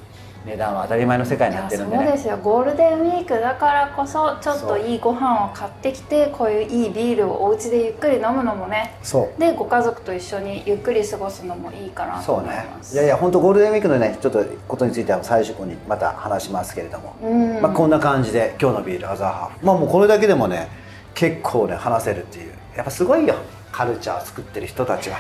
[0.46, 2.04] 値段は当たり前の世界になってるんでね。
[2.06, 2.38] そうですよ。
[2.38, 8.96] ゴールデンウィークだからこそちょっといいご飯を買ってきてこういういいビールをお家でゆっくり飲むのもね。
[9.04, 9.40] そう。
[9.40, 12.66] でご家族と一緒にゆっくり過ごすのもいいかなと思いそうね。
[12.78, 17.62] ますいやいや本当ゴールデンウィークのねちょっとことについては最終にまた話しますけれども、うん。
[17.62, 19.60] まあ、こんな感じで今日のビールアザーハー。
[19.60, 20.68] フまあもうこれだけでもね
[21.14, 22.54] 結構ね話せるっていう。
[22.76, 23.36] やっぱすごいよ。
[23.72, 25.18] カルチャー作ってる人たちは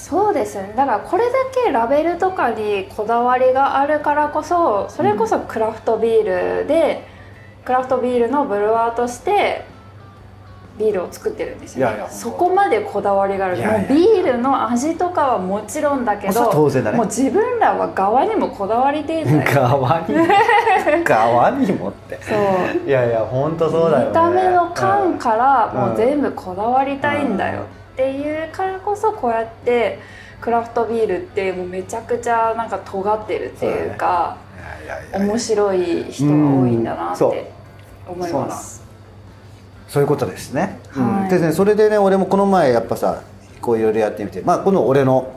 [0.00, 0.72] そうですよね。
[0.74, 1.32] だからこれだ
[1.64, 7.06] けラベルとかにこだわりがあるからこそそれこそクラフトビールで、
[7.66, 9.66] クラフトビールのブルワーとして
[10.80, 11.94] ビールを作ってるんですよね。
[11.94, 12.10] いやいや。
[12.10, 13.58] そこまでこだわりがある。
[13.58, 16.96] いやビールの味とかはもちろんだけどは当然だね。
[16.96, 20.14] もう自分らは側にもこだわりてえんだよ側に
[21.04, 22.18] 側にもって。
[22.22, 22.88] そう。
[22.88, 24.08] いやいや本当そうだよね。
[24.08, 27.60] 見た目の感からうんもう全部こだわりたいんだよ
[27.92, 29.98] っていうからこそこうやって
[30.40, 34.36] クラフトビールってもうめちゃくちゃなんか尖ってるっていうか
[35.12, 37.52] 面白い人が多いんだなって
[38.08, 38.79] 思います。
[39.90, 40.78] そういうことですね。
[40.90, 43.22] はい、うん、でねそれでね俺もこの前やっぱさ
[43.60, 45.34] こういろいろやってみてまあこの俺の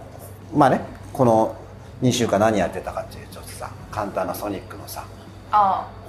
[0.56, 1.56] まあねこの
[2.04, 5.04] 2週間何やってたかっていうちょっとさ簡単なソニックのさ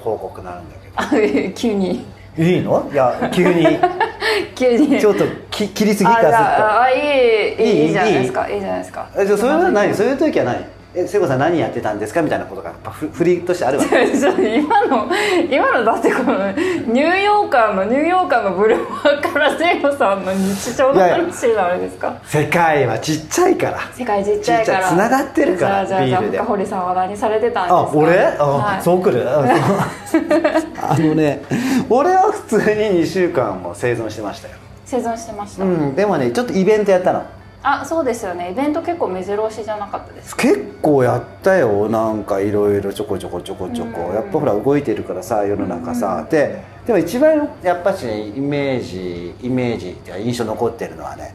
[0.01, 1.53] 報告なんだけど。
[1.55, 2.05] 急に。
[2.37, 2.91] いいの？
[2.93, 3.67] いや急に。
[4.55, 5.01] 急に。
[5.01, 6.37] ちょっとき切りすぎたずっと。
[6.37, 7.93] ああいいいいいい？
[7.93, 8.49] じゃないですか。
[8.51, 8.61] いい？
[8.61, 9.09] じゃないですか。
[9.17, 14.05] えじゃそれは何そういう時は何え聖子さん何やってたんですかみたいなことがやっぱふ振りとしてあるわけ。
[14.57, 15.09] 今の
[15.51, 22.15] 今のだってこのニューヨーカーのニューヨーカーのブルワーから聖子さんの日常の話になるんですか？
[22.25, 23.79] 世界はちっちゃいから。
[23.93, 24.79] 世界ちっちゃいから。
[24.79, 27.77] ちっちゃい繋がってるからじゃあじゃあ堀さんは何されてたんですか？
[27.77, 28.37] あ俺？
[28.39, 29.29] あ、はい、そうくる？
[29.29, 29.41] あ
[30.99, 31.43] のね
[31.91, 34.55] 俺は普通に2週間も生存してましたよ。
[34.87, 37.23] 生存してました、うんでもねちょっとイベントやったの
[37.67, 38.51] あそうですよね。
[38.53, 40.43] イベント結構目白押しじゃなかったですか？
[40.43, 41.89] 結構やったよ。
[41.89, 44.09] なんかいろいろちょこちょこちょこちょこ。
[44.09, 44.15] うん。
[44.15, 46.19] やっぱほら動いてるからさ世の中さ。
[46.23, 46.29] うん。
[46.29, 51.35] ででも一番やっぱしねイメージイメージっていうか印象残ってるのはね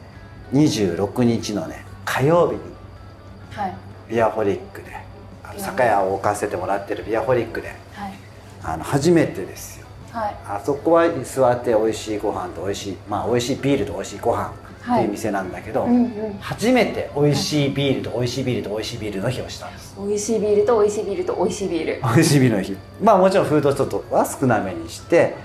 [0.53, 2.61] 26日のね火曜日に
[3.51, 3.75] はい。
[4.07, 4.95] ビアホリックで
[5.57, 8.13] 酒屋を置かせてもらってるビアホリックではい。
[8.63, 9.87] あの初めてですよ。
[10.11, 10.35] はい。
[10.47, 16.37] あそこは座って美味しいご飯と美味しいまあ美味しいビールと美味しいご飯っていう店なんだけど、うんうん。
[16.39, 19.95] 初めて美味しいビールと美味しいビールと美味しいビールの日をしたんです。
[19.97, 22.01] 美味しいビールと美味しいビールと美味しいビール。
[22.01, 25.35] 美味しいビールの日まあもちろんフードちょっとは少なめにして、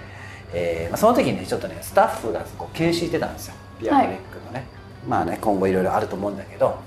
[0.52, 3.54] えーまあ、その時にねちょっとねスタッフがこう研修してたんですよ。
[3.80, 4.64] ビアフレックのね、
[5.08, 6.78] まあね今後いろいろあると思うんだけど。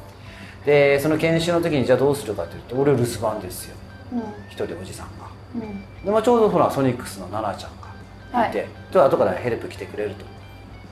[0.66, 3.76] でその研修の時にじゃあどうするかというと俺留守番ですよ。
[4.12, 4.20] うん。
[4.50, 5.28] 一人おじさんが。
[5.56, 6.04] うん。
[6.04, 8.68] で、まあ、ちょうどほらソニックスの奈々ちゃんがいて、はい。
[8.92, 10.16] と後からヘルプ来てくれる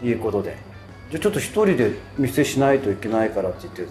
[0.02, 0.56] ということで
[1.12, 3.86] じゃあちょっと一人で店しないといけないからって言って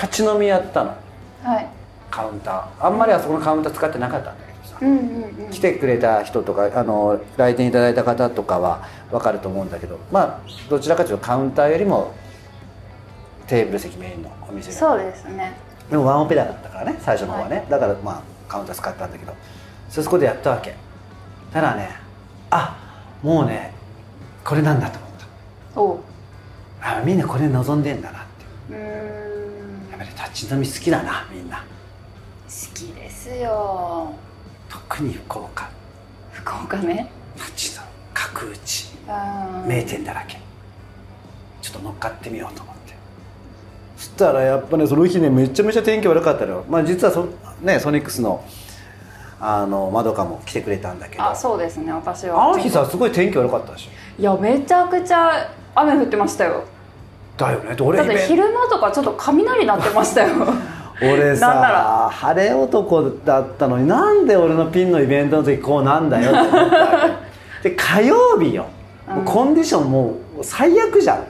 [0.00, 0.96] 立ち飲みやったの。
[1.42, 1.66] はい。
[2.10, 2.86] カウンター。
[2.86, 5.50] あんまりあそこのカウンター使ってなかったんだけどさ、うんうんうん。
[5.50, 9.98] 来てくれた人とかあの来店いただいた方とかは分かると思うんだけど。
[10.10, 12.14] まあどちらかというとカウンターよりも
[13.46, 15.56] テーブル席メインのお店でそうですね。
[15.90, 19.34] でもワンオペだったからね最初の方はね、だからまあカウンター使ったんだけど。
[19.90, 20.74] そそこでやったわけ。
[21.52, 21.90] ただね
[22.50, 22.76] あ
[23.22, 23.72] もうね
[24.44, 24.98] これなんだと
[25.76, 26.13] 思った
[26.86, 28.74] あみんなこれ望んでんだなって。
[28.74, 29.90] うーん。
[29.90, 31.56] やっぱり立ち飲み好きだなみんな。
[31.56, 31.64] 好
[32.74, 34.14] きですよ。
[34.68, 35.70] 特に福岡。
[36.32, 37.10] 福岡ね。
[37.36, 38.88] 立ち飲み角打ち。
[39.08, 40.38] うん名店だらけ。
[41.62, 42.94] ちょっと乗っかってみようと思って。
[43.96, 46.64] そしたらやっぱねその日ねめちゃめちゃ天気悪かったのよ。
[46.68, 47.28] まあ実はそ,、
[47.62, 48.44] ね、ソニックスの
[49.40, 51.24] あのまどかも来てくれたんだけど。
[51.24, 52.50] あそうですね私は。
[52.50, 53.88] あの日さすごい天気悪かったでし。
[53.88, 56.64] ょいやめちゃくちゃ雨降ってましたよ
[57.36, 57.74] だよね。
[57.74, 60.34] で俺だって昼間とかちょっと雷鳴ってましたよ。
[61.02, 67.08] 俺さ 晴れ男だったのになんで俺のピンのイベントの時こうなんだよって思った
[67.62, 68.66] で 火曜日よ。
[69.08, 71.24] もうコンディションもう最悪じゃん。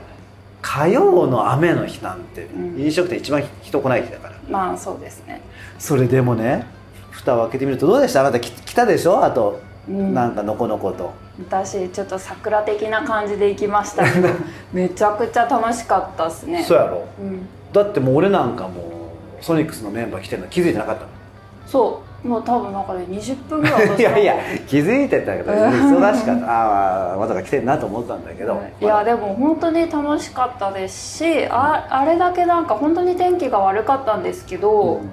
[0.61, 2.47] 火曜の雨の日なんて。
[2.55, 2.81] うん。
[2.81, 4.33] 飲食店一番人来ない日だから。
[4.49, 5.41] まあそうですね。
[5.79, 6.65] それでもね
[7.11, 8.21] 蓋を開けてみるとどうでした？
[8.21, 9.23] あなたき来たでしょ？
[9.23, 11.13] あと、うんなんかのこのこと。
[11.37, 14.29] 私ちょっと桜的な感じで行きましたけど
[14.71, 16.63] めちゃくちゃ楽しかったっすね。
[16.63, 17.03] そうやろ。
[17.19, 18.69] うん、だってもう俺なんかも
[19.41, 21.07] うソニックスのメンバー来てるの気づいてなかったの
[21.67, 22.27] そう。
[22.27, 24.35] もう多分なんかで20分ぐらい私 いやいや
[24.67, 26.45] 気づいてたけど忙しかった。
[26.47, 35.09] ああまさか来てるなと思ったんだけど、いやでも本当に楽しかったですしああれだけなんか本当に天気が悪かったんですけど、うん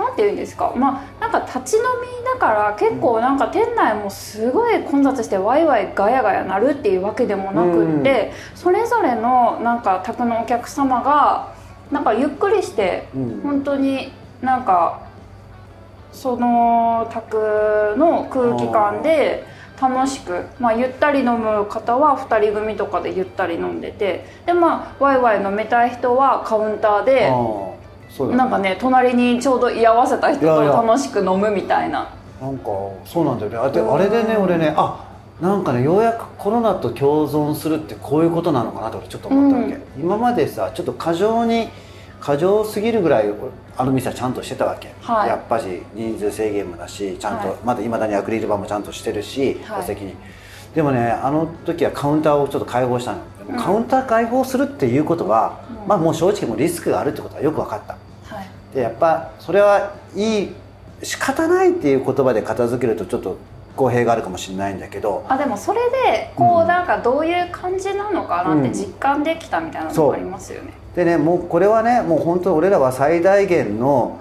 [0.00, 0.72] なんて言うんですか？
[0.76, 11.54] まあなんか立ち飲みだから結構なんか店内もすごい混雑してワイワイガヤガヤなるっていうわけでもなくって、それぞれのなんか宅のお客様が
[11.90, 13.40] なんかゆっくりしてうん。
[13.42, 15.00] 本当になんか
[16.12, 19.44] その宅の空気感で
[19.80, 27.30] 楽しく、まあ、ゆったり飲む方は2人組とかでゆったり飲んでてでまあワイワイ飲みたい人はカウンターで
[28.18, 28.36] ね。
[28.36, 32.08] なんかね隣にちょうど居合わせた人と楽しく飲むみたいな。
[32.40, 32.64] なんか
[33.04, 33.58] そうなんだよね。
[33.58, 35.06] あであれでね俺ねあ
[35.40, 39.82] なんかねようやくコロナと共存するってこういうことなのかなと俺ちょっと思ったわけ、うん。
[40.00, 41.68] 今までさちょっと過剰に
[42.20, 43.32] 過剰すぎるぐらい
[43.76, 45.28] あの店はちゃんとしてたわけ、はい。
[45.28, 47.56] やっぱし人数制限もだしちゃんと、はい。
[47.64, 49.80] まだいまだにアクリル板もちゃんとしてるしはい。
[49.80, 50.14] 座席に、
[50.74, 53.18] でもねあの時はカウンターをちょっと開放したの。
[53.38, 55.88] でもカウンター開放するっていうことは、うん。
[55.88, 58.34] まあもう正直もうリスクがあるってことはよく分かった。
[58.34, 58.48] はい。
[58.74, 60.48] でやっぱそれはいい
[61.02, 63.36] 仕方ないっていう言葉で片付けるとちょっと
[63.76, 66.68] 公平があるかもしれないんだけどあでもそれでこううん。
[66.68, 74.18] なんかどういう感じなのかなって実感できたみたいなのもありますよね、でねもうこれはねもう本当俺らは最大限の、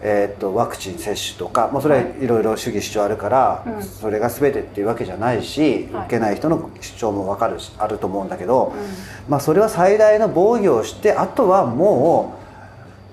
[0.00, 3.82] えーっとワクチン接種とか、まあ、それはいろいろ主義主張あるから、うん。
[3.82, 6.04] それが全てっていうわけじゃないし、はい。
[6.04, 12.38] 受けない人の主張も分かるしあると思うんだけど、うまあ、それは最大の防御をしてあとはも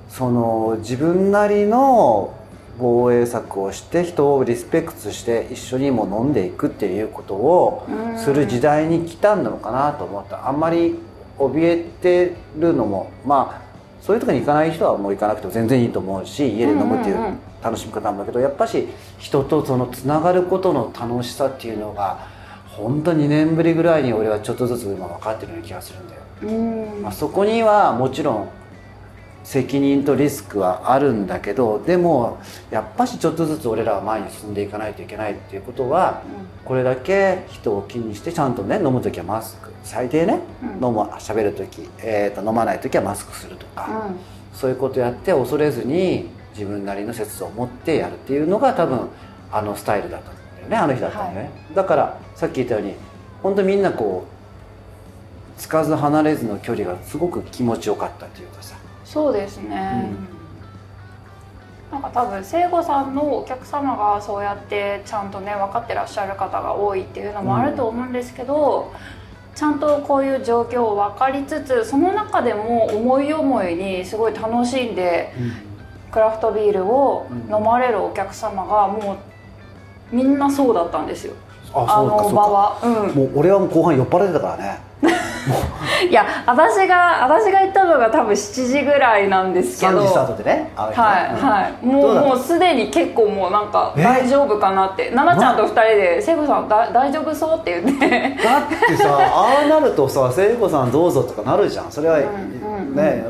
[0.09, 2.33] うその自分なりの
[2.77, 8.19] 防衛策をして人をリスペクトして一緒にも飲んでいくっていうことをうん。
[8.19, 10.47] する時代に来たのかなと思った。
[10.47, 10.99] あんまり
[11.39, 13.64] 怯えてるのもまあ
[14.05, 18.87] そういうとこに行かない人はもう行かなくても全然いいと思うし家で飲むっていう楽しみ方なんだけどやっぱし
[19.17, 22.27] 人とそのつながることの楽しさっていうのが
[22.67, 26.21] 本当2年ぶりぐらいに俺はちょっとずつ今分かってるような気がするんだよ。
[26.43, 28.49] んうんまあ、そこにはもちろん
[29.45, 32.39] 責任とリスクはあるんだけどでも
[32.71, 36.23] やっぱしちょっとずつ俺らは前に進んでいかないといけないっていうことは
[36.65, 39.71] これだけ人を気にしてちゃんとね飲む時はマスク。
[39.83, 40.69] 最低ね、うん。
[40.87, 44.15] 飲む喋る時、えー、と飲まない時はマスクするとか、うん。
[44.51, 49.09] そういうことやって恐れずに自分なりの節度を持ってやるっていうのが多分
[49.51, 52.95] あのスタイルだったんだよねあの日だったんだよね、だからさっき言ったように
[53.43, 58.74] 本当みんなこうつかず離れずの距離がすごく気持ちよかったというかさ
[59.15, 60.11] そうですね、
[61.89, 68.91] なんか多分聖子さんのお客様がそうやってちゃんとね分かってらっしゃる方が多いっていうのもあると思うんですけど、
[69.55, 75.31] ちゃんとこういう状況を分かりつつその中でも思い思いにすごい楽しんで
[76.11, 79.17] クラフトビールを飲まれるお客様がも
[80.11, 81.33] うみんなそうだったんですよ。
[81.73, 82.81] あの場は。
[82.83, 83.15] うん。
[83.15, 84.79] もう俺はもう後半酔っ払ってたからね
[86.09, 90.95] いや私が私が行ったのが多分7時ぐらいなんですけ3ど時スタートでねはい、うん。
[90.95, 91.85] はい。
[91.85, 94.03] もどうもうすでに結構もうなんかえ？
[94.03, 95.11] 大丈夫かなって。
[95.11, 98.09] 奈々ちゃんと2人で「聖子さんだ大丈夫そう?」って言って。
[98.43, 101.91] だってさ ああなるとさ聖子さんどうぞとかなるじゃん。
[101.91, 102.25] それは、ね、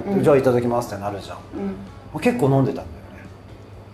[0.08, 0.24] うん。
[0.24, 1.38] じゃあいただきますってなるじゃん。
[1.38, 1.68] うん。
[1.68, 1.76] も
[2.16, 2.96] う結構飲んでたんだよね。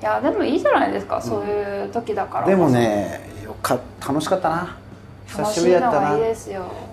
[0.01, 4.75] いやでもいいじゃないですか、そういう時だからでもねよか楽しかったな
[5.31, 6.17] 久しぶりだったな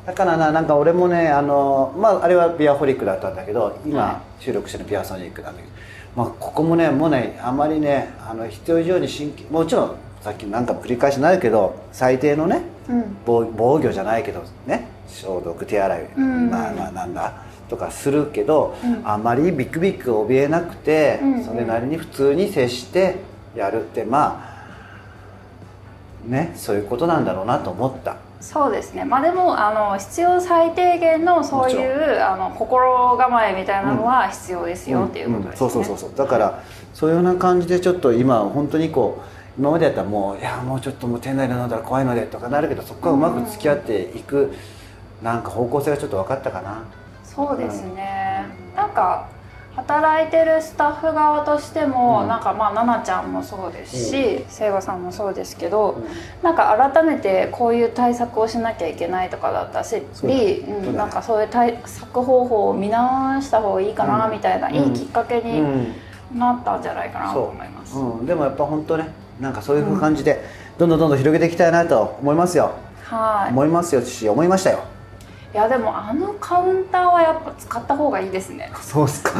[0.07, 5.74] だからななんか俺もねあのまああれはビアホリックだったんだけど今、は収録してるビアソニックなんだけど、
[6.16, 13.16] まあ、ここもねもうねあまりねあの必要以上に神経もちろんさっき何かも繰り返しになるけど最低のねうん。
[13.24, 16.51] 防防御じゃないけどね消毒手洗い、うん。
[16.51, 19.09] まあまあなんだとかするけど、うん。
[19.09, 21.44] あまりビクビク怯えなくて、うんうん。
[21.44, 23.16] それなりに普通に接して
[23.55, 24.42] やるってま
[26.27, 28.16] あねそういうことなんだろうなと思った。
[28.40, 29.05] そうですね。
[29.05, 35.70] まあでもあの必要最低限のそういうあの心構えみたいなのは必要ですよっていうことですね、ん。
[35.70, 36.16] そうそうそうそう。
[36.16, 36.62] だから
[36.94, 39.22] そういうような感じでちょっと今本当にこ
[39.57, 44.53] う今までやったらもういやもうちょっともう店内で飲んだら怖いのでとかなるけどそこからうまく付き合っていく
[45.20, 46.85] なんか方向性がちょっと分かったかな。
[47.24, 49.29] そうですね、なんか
[49.76, 52.28] 働いてるスタッフ側としても、うん。
[52.28, 56.04] なんかまあ奈々ちゃんもそうですし聖子さんもそうですけど、うん。
[56.42, 60.44] なんか改めてこういう対策をしなきゃいけないとかだったし、そうだね。
[60.44, 64.33] うんなんかそういう対策方法を見直した方がいいかなうん。
[64.33, 65.94] みたいな、うんいいきっかけうにん。
[66.35, 67.96] なったんじゃないかなと思います。
[67.96, 69.09] うん、でもやっぱ本当ね
[69.40, 70.44] なんかそういう感じで
[70.76, 72.72] どんどんどんどん広げていきたいなと思いますよ、
[73.04, 73.50] はい。
[73.50, 74.81] 思いますよし思いましたよ
[75.54, 78.70] いやでもあのカウンターはやっぱ使った方がいいですね。
[78.82, 79.32] そうっすか、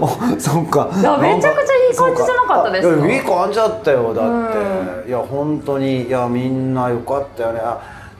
[0.00, 0.06] お
[0.38, 0.88] そうか。
[0.94, 2.88] いやめちゃくちゃいい感じじゃなかったです。
[2.88, 3.06] か。
[3.06, 4.58] いやいい感じだったよだって、
[5.06, 7.60] ういや本当にいやみんなよかったよね。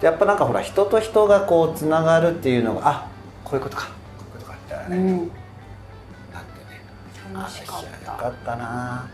[0.00, 3.06] やっぱなんかほら人と人がこうつながるっていうのがあ
[3.44, 3.84] こういうことか。
[4.18, 5.30] こういうことかってね、うん、なって
[6.68, 6.82] ね。
[7.32, 8.12] 楽しかった。
[8.12, 9.06] よかったな。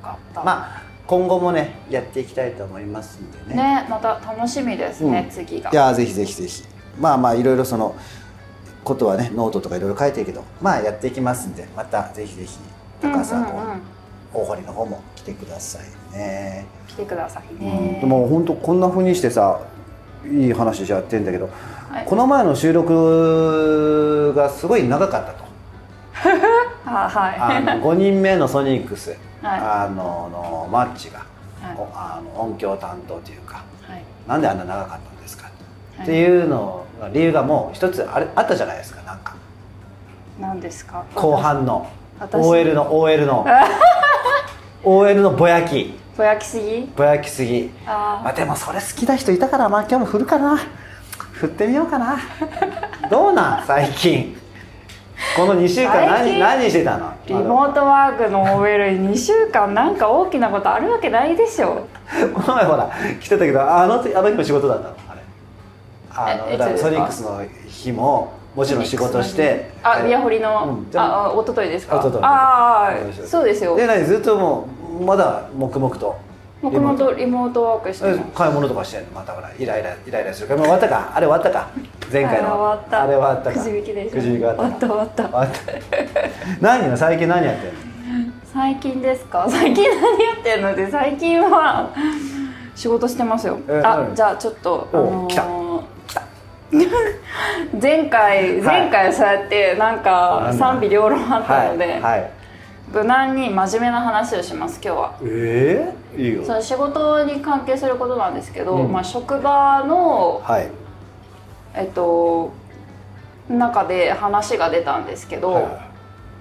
[0.00, 0.42] よかった。
[0.42, 3.62] まあ今後もねやっていきたいと思いますんでね。
[3.62, 5.30] ねまた楽しみですね、うん。
[5.30, 5.70] 次が。
[5.70, 6.64] いやぜひぜひぜひ
[7.00, 7.96] まあまあいろいろその
[8.84, 12.58] ことはねノートとかいろいろ書いてるけどまあやっていきますんでまたぜひぜひ
[13.00, 13.82] 高さん
[14.32, 19.60] 大堀の方も来てくださいね、来てくださいうんねで、も本当こんな風にしてさ
[20.24, 21.48] いい話しちゃってんだけど、
[21.88, 22.06] はい。
[22.06, 25.44] この前の収録がすごい長かったと。
[26.86, 27.36] あはい。
[27.36, 31.20] あの 5人目のソニックス、はあののマッチが、
[31.62, 31.76] はい。
[31.78, 33.62] おあの音響担当というか。
[33.88, 34.02] はい。
[34.26, 35.09] なんであんな長かった
[36.02, 39.34] っていうのが理由がもう一つあれあったじゃないですかなんか。
[40.40, 41.04] 何ですか？
[41.14, 41.88] 後半の。
[42.18, 42.44] 私。
[42.46, 43.46] OL の OL の。
[44.84, 45.94] OL のぼやき。
[46.16, 46.90] ぼやきすぎ？
[46.96, 47.70] ぼやきすぎ。
[47.86, 50.58] あまあでもそれ好きな人いたからまあ今日も振るかな。
[51.32, 52.18] 振ってみようかな。
[53.10, 54.36] どうなん最近？
[55.36, 57.12] この2週間最何近何してたの？
[57.26, 61.86] リモートワークの OL に2週間なんか大きなことあるわけないでしょ。
[62.34, 64.94] この前ほら来てたけどあの時あの日も仕事だったの？
[66.14, 71.96] あのだからソニックスの日ももちろん仕事してあビアホリの、うんあ一昨日ですか？
[71.98, 73.76] 一昨日ああそうですよ。
[73.76, 74.68] で何ずっとも
[75.00, 76.16] うまだ黙々と。
[76.62, 77.62] 黙々とリモート。
[77.62, 79.06] ワークして買い物とかしてんの？
[79.14, 80.60] またほらイライライライラするから。
[80.62, 81.12] 終わったか？
[81.14, 81.70] あれ終わったか？
[82.12, 82.48] 前回の。
[82.48, 83.02] あれ終わった。
[83.02, 83.58] あれ終わったか？
[83.58, 84.10] くじ引きでしょ？
[84.16, 85.54] くじ引き終わった終わった終わった。
[85.62, 86.60] 終わった。
[86.60, 88.32] 何よ最近何やってんの？
[88.52, 89.46] 最近ですか？
[89.48, 91.90] 最近何やってんので最近は
[92.74, 93.58] 仕事してますよ。
[93.68, 94.10] え何？
[94.12, 95.46] あじゃあちょっとあおのー来た
[97.80, 102.30] 前回前回そうやってなんか賛否両論あったので、はい、はい、
[102.92, 105.12] 無難に真面目な話をします今日は。
[105.22, 106.44] ええいいよ。
[106.44, 108.92] その仕事に関係することなんですけど、うん。
[108.92, 110.68] まあ、職場の、はい。
[111.74, 112.50] えっと、
[113.48, 115.64] 中で話が出たんですけど、はい。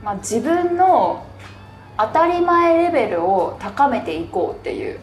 [0.04, 1.24] まあ、自分の
[1.98, 5.00] 当たり前レベルを高めていこうっていう。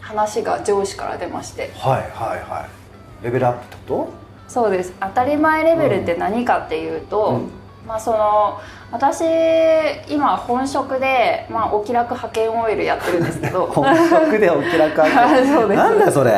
[0.00, 1.70] 話が上司から出まして。
[1.74, 2.83] はいはいはい
[3.24, 4.12] レベルアップってこ
[4.46, 4.92] そうです。
[5.00, 7.50] 当たり前レベルって何かっていうと、うん。
[7.88, 8.60] まあその
[8.92, 9.24] 私
[10.08, 13.66] 今本職で、まあ、お気楽派遣オイルやってるんですけど。
[13.66, 15.78] と 本職でお気楽はい そうです。
[15.78, 16.32] なんだそれ、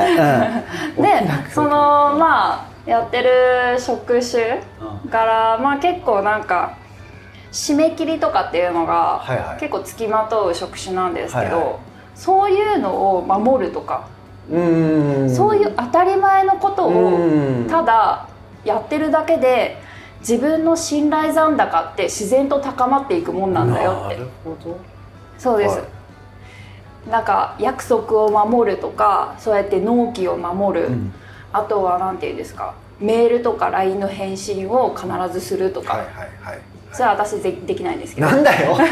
[0.97, 1.11] うん、で
[1.53, 3.31] そのまあやってる
[3.79, 4.63] 職種
[5.11, 6.75] から、まあ、結構なんか
[7.53, 9.61] 締め切りとかっていうのがはいはい。
[9.61, 11.75] 結構つきまとう職種なんですけど、はいはい。
[12.15, 14.05] そういうのを守るとか、
[14.49, 17.67] そういう当たり前のことをうん。
[17.69, 18.29] ただ
[18.65, 19.79] やってるだけで
[20.21, 24.17] 自分の信頼残高って自然と高まっていくもんなんだよって。
[24.17, 24.79] なるほど。
[25.39, 25.85] そうです、は
[27.11, 31.13] なんか約束を守るとかそうやって納期を守る、うん。
[31.53, 36.61] あとは何て言うんですかメールとか LINE の返信を必ずするとか、はいはいはい
[36.97, 38.27] それは私でできないんですけど。
[38.27, 38.77] なんだよ。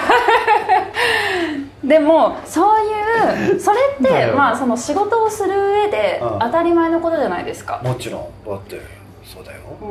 [1.83, 6.39] でもそういうそれってまあその仕事をする上でうん。
[6.39, 8.23] 当たり前のことじゃないですか、もちろん。
[8.47, 8.81] だって
[9.25, 9.61] そうだよ。
[9.81, 9.85] う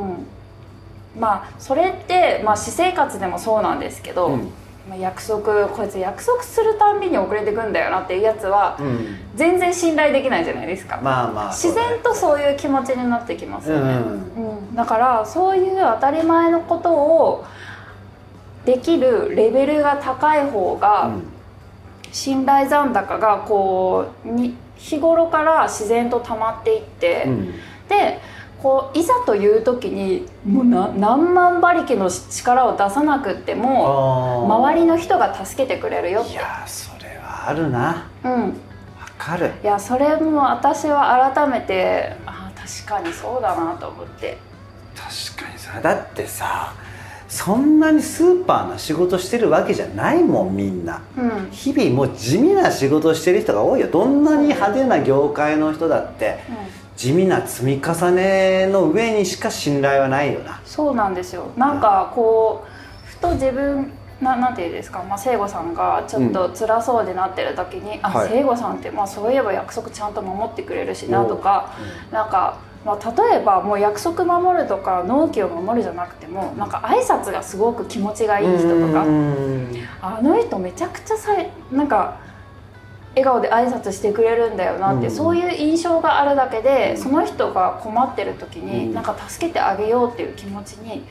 [1.16, 4.52] ん、まあそれって、まあ、私生活でもそうなんですけど、うん。
[4.88, 9.16] まあ、約束こいつ約束するたんびに遅れてくんだよなっていうやつはうん。
[9.34, 13.94] 全然信頼できないじゃないですか、まあまあ自然とそういう気持ちになってきますよね、
[14.36, 14.48] うん。
[14.48, 14.74] うん。
[14.74, 17.44] だからそういう当たり前のことを
[18.64, 21.10] できるレベルが高い方が、
[22.12, 27.52] 信頼残高がこうに日頃から自然と溜まっていって、うん。
[27.88, 28.20] で
[28.62, 38.08] こういざという時にもうな何万馬力の力を出さなくっても周りの人が助けてくれるよっいてやーそれはあるな。
[38.24, 38.32] うん。
[38.32, 38.50] わ
[39.18, 39.52] かる。
[39.62, 44.38] いやそれも私は改めてあー確かにそうだなと思って。
[44.96, 46.72] 確かにさだってさ
[47.34, 51.02] そんなにスーパーな仕事してるわけじゃないもんみんな。
[51.18, 51.50] うん。
[51.50, 53.88] 日々もう地味な仕事してる人が多いよ。
[53.88, 56.38] どんなに派手な業界の人だって
[56.96, 60.60] 地味な積み重ねの上にしか信頼はないよな。
[60.64, 61.50] そうなんですよ。
[61.56, 68.28] なんかこうふと自分ななんていうんですか、まあ、聖子さんがちょっと辛そうになってる時に、あはい。
[68.28, 71.74] 聖子さんって、まあ、そういえば約束ちゃんと守ってくれるしなとか、
[72.12, 79.04] なんか、まあ、例えばもう約束守るとか納期を守るじゃなくてもなんか挨拶がすごく気持ちがいい人とか。
[79.04, 79.74] うん。
[80.02, 82.20] あの人めちゃくちゃさいなんか
[83.16, 85.10] 笑顔で挨拶してくれるんだよなって、うん。
[85.10, 87.02] そういう印象があるだけで、うん。
[87.02, 88.94] その人が困ってる時に、うん。
[88.94, 91.04] なんか助けてあげようっていう気持ちに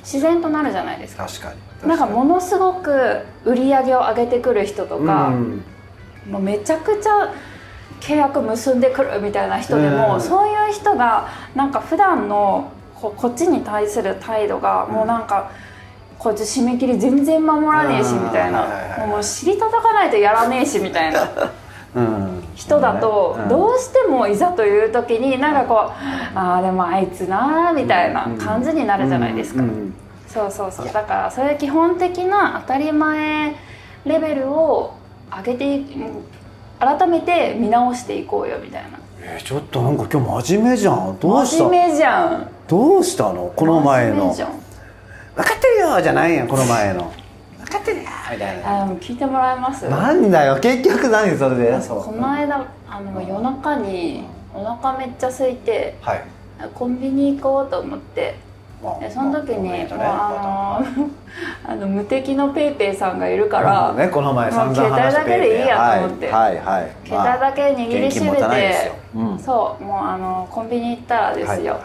[0.00, 1.26] 自然となるじゃないですか。
[1.26, 1.52] 確か
[1.82, 1.88] に。
[1.88, 5.62] なんかものすごく売り上げを上げてくる人とか、うん。
[6.30, 7.32] もうめちゃくちゃ
[8.00, 15.50] 契約結んでくるみたいな人でも、うんそういう人がなんか普段のここっちに対する態度がもうなんか、
[16.18, 18.66] こいつ締め切り全然守らねえしうんみたいな、
[19.06, 21.28] もう尻叩かないとやらねえしみたいな。
[21.94, 22.42] うん。
[22.54, 23.48] 人だとうん。
[23.48, 29.62] どうしてもいざという時になんかこうああでもあいつなーみたいな感じになるじゃないですか。
[30.26, 30.86] そうそうそう。
[30.92, 33.54] だからそういう基本的な当たり前
[34.04, 34.94] レベルを
[35.34, 35.84] 上げてい
[36.78, 38.98] 改めて見直していこうよみたいな。
[39.20, 41.18] えーちょっとなんか今日真面目じゃん。
[41.18, 41.64] どうした？
[41.64, 42.50] 真面目じゃん。
[42.68, 43.52] どうしたの？
[43.56, 44.14] この前の。
[44.14, 44.50] 真面目じゃん。
[45.34, 47.12] 分かってるよじゃないやんこの前の。
[47.58, 48.02] 分かってるよ。
[48.30, 48.82] みたいな。
[48.84, 49.88] あ聞いてもらえます？
[49.88, 51.78] なんだよ結局何それで？
[51.88, 54.24] この間あの夜中に
[54.54, 56.24] お腹めっちゃ空いてはい。
[56.74, 58.45] コンビニ行こうと思ってま
[59.00, 61.10] でその時に、まあもうあの
[61.72, 66.30] あの無敵のペイペイさんがいるから、ねこの前散々もう携帯だけでいいやと思って。
[66.30, 66.90] はいはいはい。
[67.04, 68.48] 携帯だけ握りしめてよ、
[69.14, 69.38] うん。
[69.38, 71.80] そうもうあのコンビニ行ったらですよ、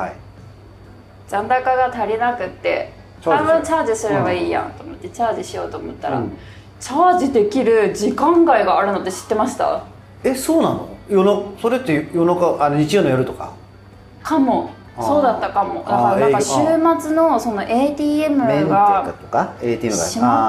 [1.28, 2.92] 残高が足りなくって
[3.24, 6.38] 半分チャージすればいいやんと思って、チャージしようと思ったら、うん。
[6.80, 9.84] チャージできる時間外があるのって知ってました？
[10.24, 10.90] えそうなの？
[11.10, 13.54] 夜のそれって夜中あの日曜の夜とか？
[14.22, 15.76] かもそうだったかも。
[15.76, 16.98] だからなんかえー。
[16.98, 19.50] 週末のその ATM が閉ま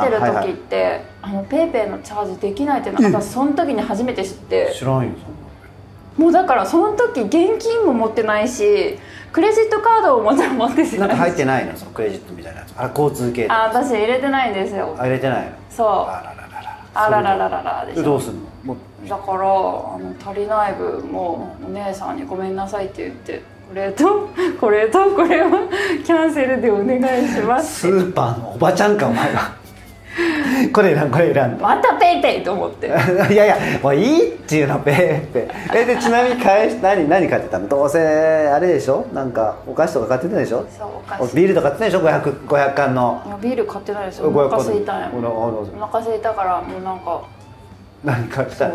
[0.00, 4.72] ってる時ってあのペイペイのチャージできないっていうのえ私その時に初めて知って。
[4.76, 5.12] 知らんよ
[6.18, 8.98] もうだからその時現金も持ってないし
[9.32, 11.74] クレジットカードをもちろん持ってななんか入ってないの？
[11.74, 12.74] そのクレジットみたいなやつ。
[12.76, 14.94] あ交通系あ私入れてないんですよ。
[14.98, 15.52] あ入れてないの？
[15.70, 15.86] そう。
[15.86, 18.02] あららららあらららららでしょ。
[18.02, 18.34] でどうすん
[18.66, 18.76] の？
[19.08, 23.42] だからあの足りない分もお姉さんに「ごめんなさい」って言って
[23.72, 24.28] これと
[24.60, 25.48] これとこれを
[26.04, 27.80] キャンセルでお願いします。
[27.80, 29.56] スーパーのおばちゃんかお前は。
[30.74, 31.58] これいらんこれいらん。
[31.58, 32.88] また PayPay と思って。
[33.32, 37.66] いやいやもういいっていうの PayPay えでちなみに返し何何買ってたの？
[37.66, 39.06] どうせあれでしょ？
[39.14, 40.66] なんかお菓子とか買ってたでしょ？
[40.78, 41.34] そうお菓子。
[41.34, 43.22] ビールとか買ってたでしょ？500, 500缶の。
[43.26, 44.18] いやビール買ってないです。
[44.18, 47.22] よお500腹空いたんやお腹おお腹空いたからもうなんか
[48.04, 48.74] 何買ってたの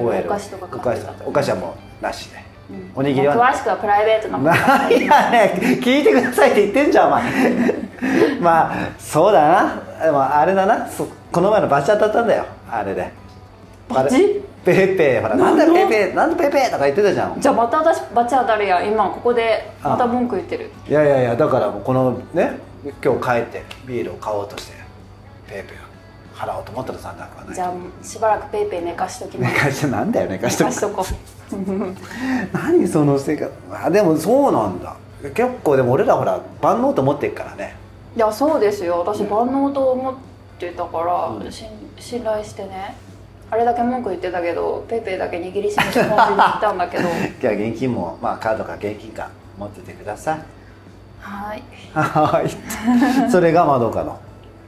[0.00, 1.12] お菓子とか買ってた。
[1.24, 2.53] お菓子はもうなしで、うん
[2.94, 3.34] おにぎりは？
[3.34, 4.50] 詳しくはプライベートなこと。
[4.50, 5.78] 何やね。
[5.82, 7.22] 聞いてくださいって言ってんじゃんお前。
[8.40, 10.04] まあそうだな。
[10.04, 10.86] でもあれだな。
[10.88, 12.44] そこの前のバチ当たったんだよ。
[12.70, 13.10] あれで。
[13.88, 14.42] バチ？
[14.64, 15.22] ペーペー。
[15.22, 16.14] ほらなんでペーペー？
[16.14, 17.38] なんでペーペーとか言ってたじゃん。
[17.38, 18.88] じゃあまた私バチ当たるやん。
[18.88, 20.70] 今ここでまた文句言ってる。
[20.88, 22.58] いやいやいやだからもうこのね
[23.04, 24.74] 今日帰ってビールを買おうとして
[25.48, 25.76] PayPay
[26.34, 27.54] 払おうと思ったら残高はない。
[27.54, 29.54] じゃあしばらく PayPay 寝かしときます。
[29.54, 30.68] 寝かしてなんだよ寝かしとく。
[30.68, 31.04] 寝かしとこ
[32.52, 33.52] 何その生活？
[33.72, 34.96] あでもそうなんだ。
[35.34, 37.74] 結構でも俺らほら万能と思ってるからね。
[38.14, 39.04] ういやそうですよ。
[39.06, 40.14] 私万能と思っ
[40.58, 41.52] てたから、うん。
[41.52, 42.96] 信頼してね。
[43.50, 47.08] あれだけ文句言ってたけどペイペイだけ握りしめてコンビニ行ったんだけど。
[47.40, 49.28] じゃあ現金もまあカードか現金か
[49.58, 50.38] 持っててください。
[51.20, 51.62] はい。
[51.94, 52.50] はい。
[53.30, 54.18] それがまどかの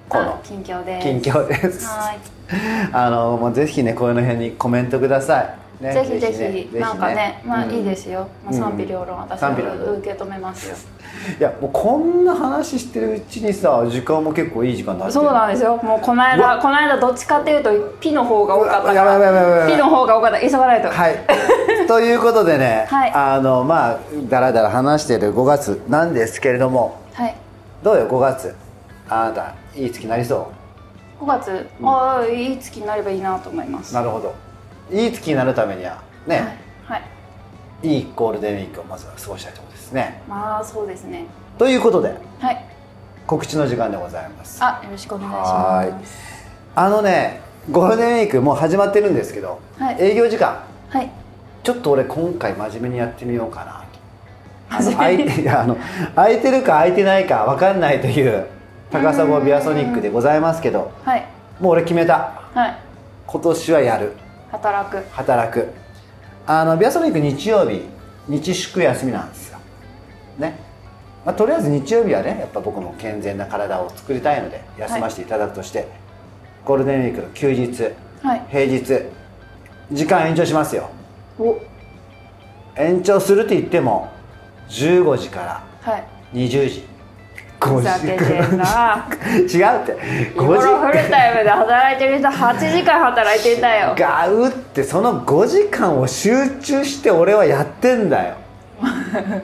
[0.09, 1.07] こあの近況です。
[1.07, 1.87] 近況です。
[1.87, 2.19] はい。
[2.93, 6.33] あのもうぜひねこの辺にコメントください、ね、ぜひぜ
[6.71, 8.59] ひねなんかねまあうんいいですよ、まあ、うん。
[8.59, 10.77] 賛否両論私は受け止めますよ。
[11.39, 15.13] いやもうこんな話してるうちにさ時間も結構いい時間になる。
[15.13, 15.77] そうなんですよ。
[15.77, 17.71] もうこのう間この間どっちかっていうと
[18.01, 19.67] ピの方が多かったから。
[19.67, 20.89] ピの方が多かった急がないと。
[20.89, 21.17] はい。
[21.87, 23.13] ということでね、はい。
[23.13, 23.99] あのまあ
[24.29, 27.35] だらだら話してる5月なんですけれどもはい。
[27.83, 28.55] どうよ5月
[29.09, 30.51] あなたいい月になりそ
[31.21, 33.93] 5月、ああいい月になればいいなと思います。
[33.93, 34.46] うなるほど
[34.91, 36.37] いい月になるためにはね、
[36.85, 37.07] はい、は
[37.83, 40.23] い、い、いゴールデンウィークをまずは過ごしたいところですね。
[40.29, 41.27] まあそうですね。
[41.59, 42.65] ということではい。
[43.27, 44.63] 告知の時間でございます。
[44.63, 46.19] あよろしくお願いしはます。
[46.75, 49.97] あのねゴールデンウィークもう始まってるんですけど、はい。
[50.01, 50.63] 営業時間。
[50.89, 51.11] はい。
[51.65, 53.85] ちょっと俺今回真面目にやってみようかな
[54.81, 54.97] と。
[54.97, 55.77] 空いあの
[56.15, 58.47] 空いてるか空いてないか分かんないという
[58.91, 61.27] 高砂ビアソニックでございますけどはい。
[61.61, 62.41] もう俺決めた。
[62.55, 62.79] はい。
[63.27, 64.13] 今年はやる
[64.57, 65.05] 働く。
[65.11, 65.69] 働く。
[66.47, 67.83] あのビアソニック日曜日
[68.29, 69.59] 日祝休みなんですよ。
[70.39, 70.59] ね、
[71.25, 75.89] まあ、とりあえず日曜日はねやっぱ僕も健全な体を作りたいので休ませていただくとして、
[76.65, 77.83] ゴールデンウィークの休日
[78.23, 78.43] はい。
[78.49, 79.03] 平日
[79.93, 80.91] 時間延長しますよ。
[81.39, 81.59] お。
[82.77, 84.11] 延長するって言っても
[84.69, 86.05] 15時からはい。
[86.33, 86.96] 20時
[87.61, 89.09] ふ5ざけてんな。
[89.27, 89.97] 違うって。
[90.35, 93.95] 日5頃フル時タイムで働いてる人8時間働いてんだよ。
[93.97, 96.31] がうってその5時間を集
[96.61, 98.37] 中して俺はやってんだよ。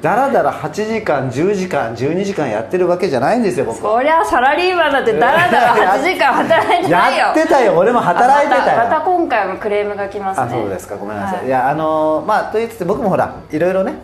[0.03, 3.95] だらだら8時間10時間12時間やってるわけじゃないんですよ僕は。
[3.95, 7.19] そりゃサラリーマンだってだらだら8時間働いてないよ。
[7.19, 7.73] やってたよ。
[7.79, 8.81] 俺も働いてたよ。
[8.83, 10.47] あまた今回もクレームが来ますね。
[10.47, 10.97] あそうですか。
[10.97, 11.47] ごめんなさい、はい。
[11.47, 13.95] い、やあのーまあと言いつつ僕もほらいろいろね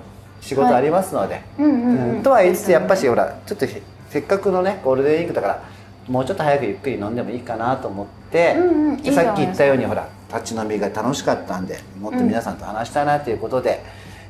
[0.40, 2.22] 仕事ありますので、うんうんうんうん。
[2.22, 5.62] とは言いつつやっぱしほらちょっとへせっかくのねゴールデンウィークだから
[6.08, 13.82] もうちょっと早くゆっくり飲んでもいいかなと思って、うんうんさっき言ったようにほら立ち飲みが楽しかったんでもっと皆さんと話したいなということで、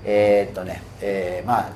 [0.05, 1.71] えーっとね、えーまあ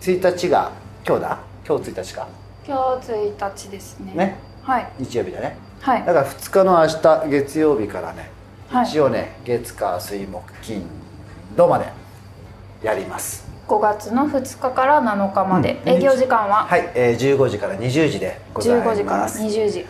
[0.00, 0.72] 1日が
[1.06, 1.38] 今日だ？
[1.66, 2.28] 今日1日か？
[2.66, 4.12] 今日1日ですね。
[4.14, 4.36] ね？
[4.62, 4.88] はい。
[4.98, 5.56] 日曜日だね。
[5.80, 6.04] はい。
[6.04, 6.88] だから2日の明
[7.24, 8.30] 日月曜日からね、
[8.68, 8.86] はい。
[8.86, 10.84] 一応ね月火水木金
[11.56, 11.86] 土まで
[12.82, 15.88] やります5月の2日から7日まで、うん。
[15.90, 16.64] 営業時間は？
[16.66, 18.88] はい、えー15時から20時でございます。
[18.90, 19.86] 15時から20時。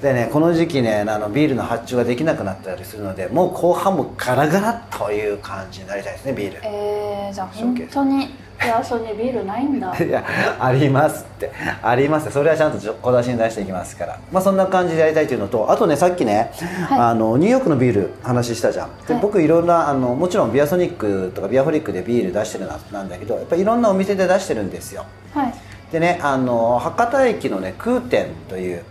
[0.00, 6.60] でねこの時期ねあのビールの発注ができなくなったりするのでもう後半もガラガラという感じになりたいですねビール。
[6.62, 8.28] えー、じゃあ本当に
[8.58, 9.94] ピアソにビールないんだ。
[10.02, 10.24] いや
[10.58, 11.50] ありますって。
[11.82, 14.18] ありますそれはちゃんと小出しに出していきますから。
[14.32, 16.50] まあそんな感じでやりたいというのとあとねさっきね、
[16.88, 16.98] はい。
[16.98, 18.90] あのニューヨークのビール話したじゃん。
[19.06, 19.22] で、はい。
[19.22, 25.04] 僕いろんなあのもちろんビアソニックとかビアホリックでビール出してるななんだけどやっぱりいろんなお店で出してるんですよ。
[25.32, 25.54] はい。
[25.92, 28.82] でねあの博多駅のね空店という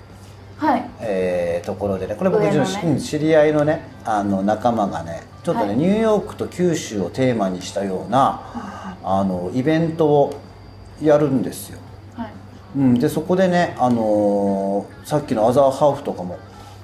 [0.58, 0.90] はい。
[1.02, 2.82] えーところでねこれ僕の、ね。
[2.86, 5.78] うん知り合いのねあの仲間がねちょっとね、はい。
[5.78, 8.42] ニューヨークと九州をテーマにしたような
[9.10, 10.34] あのイベントを
[11.02, 11.80] やるんですよ、
[12.16, 12.32] はい。
[12.76, 16.38] うん、でそこでね、あのーさっきのアザーハーフとかも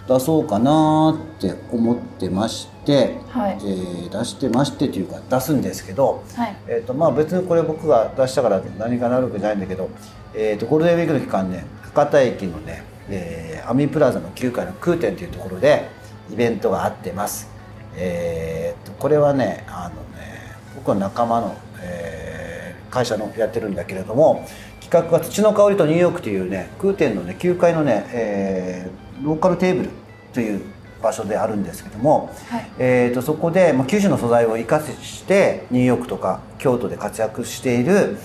[0.08, 3.54] 出そうかなって思ってまして、はい。
[3.56, 6.56] えー出してましてというか出すんですけど、はい。
[6.68, 9.90] えー、とまあ別にこれ僕が出したから何かなるわけじゃないんだけど、
[10.34, 15.90] えー、とゴールデンウィークの期間ね博多駅のね、えーアミプラザの9階の空店というところで
[16.32, 17.50] イベントがあってます、
[17.96, 20.34] えー、とこれはねあのね
[20.76, 24.48] 僕の仲間の、えー会社のやってるんだけれども
[24.80, 29.90] 企画が土の香りとニューヨークというね空店のね9階のね、えーローカルテーブル
[30.32, 30.62] という
[31.02, 32.72] 場所であるんですけども、はい。
[32.78, 38.18] えー、とそこで、まあ、九州の素材を生かしてニューヨークとか京都で活躍している、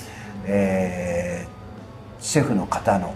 [0.44, 3.14] えーシェフの方の、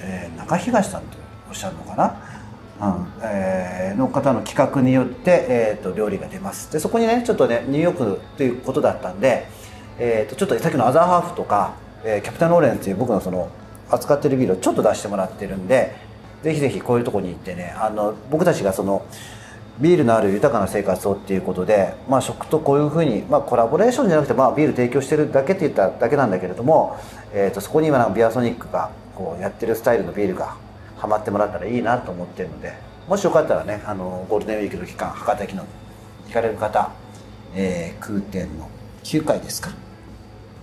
[0.00, 1.18] えー中東さんと
[1.48, 1.94] おっしゃるのか
[2.80, 6.72] な、うんえーの方の企画によって、えー、と料理が出ます。
[6.72, 9.46] でそこにねちょっとねニューヨークということだったんで、
[10.02, 11.74] えー、とちょっとさっきのアザーハーフとか、
[12.04, 13.50] えーキャプテン・ローレンスという僕のその
[13.90, 15.94] 扱ってるビールをちょっと出してもらってるんで
[16.42, 19.04] ぜひぜひこういうとこに行ってねあの僕たちがその
[19.78, 26.98] ビールのある豊かな生活をっていうことで、まあ、食とこういうふうに、まあ、コラボレーションじゃなくて、まあ、ビール提供してるだけって言っただけなんだけれども、
[27.32, 30.56] えー、とそこに今ビアソニックがこうやってるスタイルのビールが
[30.96, 32.72] ハマってもらったらいいなと思ってるので
[33.08, 35.64] もしよかったらねあのゴールデンウィークの期間博多駅の
[36.26, 36.90] 行かれる方、
[37.54, 38.68] えー空店の
[39.02, 39.89] 9階ですか。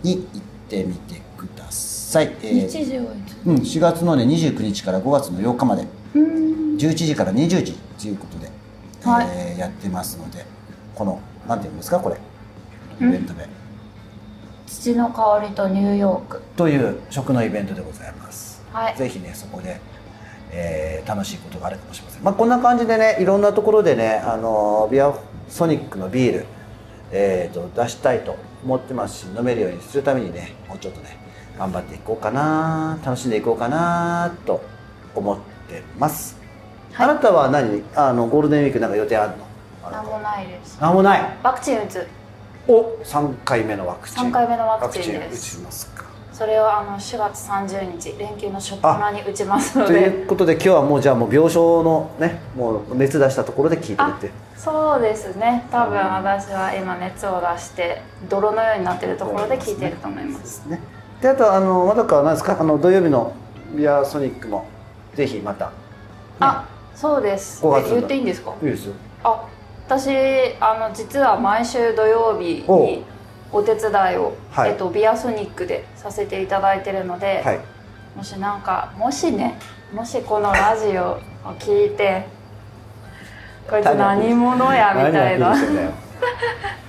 [0.03, 5.83] に行ってみてください、えー日時はいつうん、4月の、ね、29日から5月の8日まで。
[6.15, 6.77] うーん。
[6.77, 8.49] 11時から20時ということで、
[9.03, 9.27] はい。
[9.29, 10.45] えーやってますので
[10.95, 12.17] このなんていうんですかこれ。
[13.01, 13.11] イん。
[13.11, 13.47] ベントで。
[14.67, 16.41] 土の香りとニューヨーク。
[16.55, 18.95] という食のイベントでございます、はい。
[18.97, 19.79] ぜひねそこで、
[20.51, 25.13] えー楽しいことがあるかもしれません、まあ、こんな感じでねいろんなところでねあのビア
[25.47, 26.45] ソニックのビール、
[27.11, 31.17] えーと出したいと思ってますし飲めるようにするためにねもうちょっとね
[31.57, 34.61] 頑張っていこうかな楽しんでいこうかなと
[35.15, 35.37] 思っ
[35.67, 36.37] てます、
[36.93, 37.09] はい。
[37.09, 37.83] あなたは何？
[37.95, 39.45] あのゴールデンウィークなんか予定あるの？
[39.83, 40.79] あなたなんもないです。
[40.79, 41.37] なんもない。
[41.43, 42.07] ワクチン打つ。
[42.67, 44.27] お3回目のワクチン。
[44.27, 45.15] 3回目のワクチンです。
[45.15, 46.06] ワクチン打ちますか
[46.37, 54.29] それをあの4月30日連休の初っ端に打ちますのといでうことで今日はもうじゃあもう病床のねもう熱出したところで聞いてるあって。
[54.55, 55.65] そうですね。
[55.71, 60.63] 多分私は今熱を出して泥のようになってるところで聞いてると思います。
[60.67, 60.79] ね。
[61.23, 62.55] であとあのまだかは何ですか？
[62.59, 63.33] あの土曜日の
[63.75, 64.67] ビアソニックも
[65.15, 65.71] ぜひまた、ね、
[66.41, 67.65] あそうです。
[67.65, 68.53] 5月のえ言っていいんですか？
[68.61, 68.93] いいですよ。
[69.23, 69.43] あ
[69.87, 70.09] 私
[70.59, 73.03] あの実は毎週土曜日に
[73.51, 74.71] お手伝いを、はい。
[74.71, 77.59] えっと、ビアソニックでさせていただいてるので、はい。
[78.15, 79.59] もしなんかもしね
[79.93, 81.19] もしこのラジオを
[81.59, 82.25] 聞いて
[83.69, 85.57] こいつ何者やみたいな っ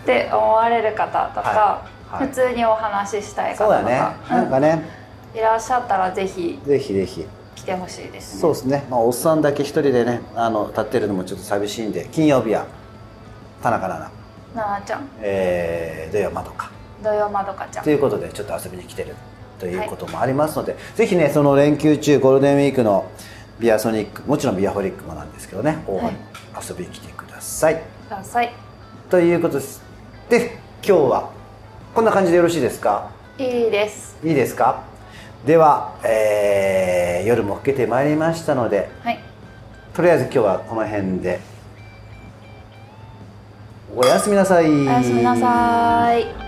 [0.07, 1.83] て思われる方とか、は
[2.13, 2.19] い。
[2.21, 2.29] はい。
[2.29, 4.01] 普通にお話ししたい方とかね。
[4.29, 4.99] なんかね、うん
[5.35, 7.27] いらっしゃったらぜひぜひぜひ。
[7.55, 8.41] 来てほしいですね。
[8.41, 12.67] そうですね、まあ、おっさんだけ一人でねあの立ってるのもちょっと寂しいんで金曜日は
[13.63, 14.18] 田中奈々、
[14.55, 15.09] ななちゃん。
[15.21, 16.71] えー、土曜まどか。
[17.03, 17.85] 土曜まどかちゃん。
[17.85, 19.15] ということでちょっと遊びに来てる
[19.59, 23.11] ということもありますので、ぜひねその連休中ゴールデンウィークの
[23.61, 26.17] ビアソニックもちろんビアホリックもなんですけどね大場に
[26.69, 28.53] 遊びに来てください、ください。
[29.11, 29.83] ということです。
[30.29, 31.31] で今日は
[31.95, 33.11] こんな感じでよろしいですか？
[33.39, 34.17] いいです。
[34.25, 34.85] いいですか？
[35.47, 39.19] では、えー夜も更けてまいりましたのではい。
[39.93, 41.41] とりあえず今日はこの辺で
[43.97, 44.71] おやすみなさい。
[44.71, 46.48] おやすみなさい。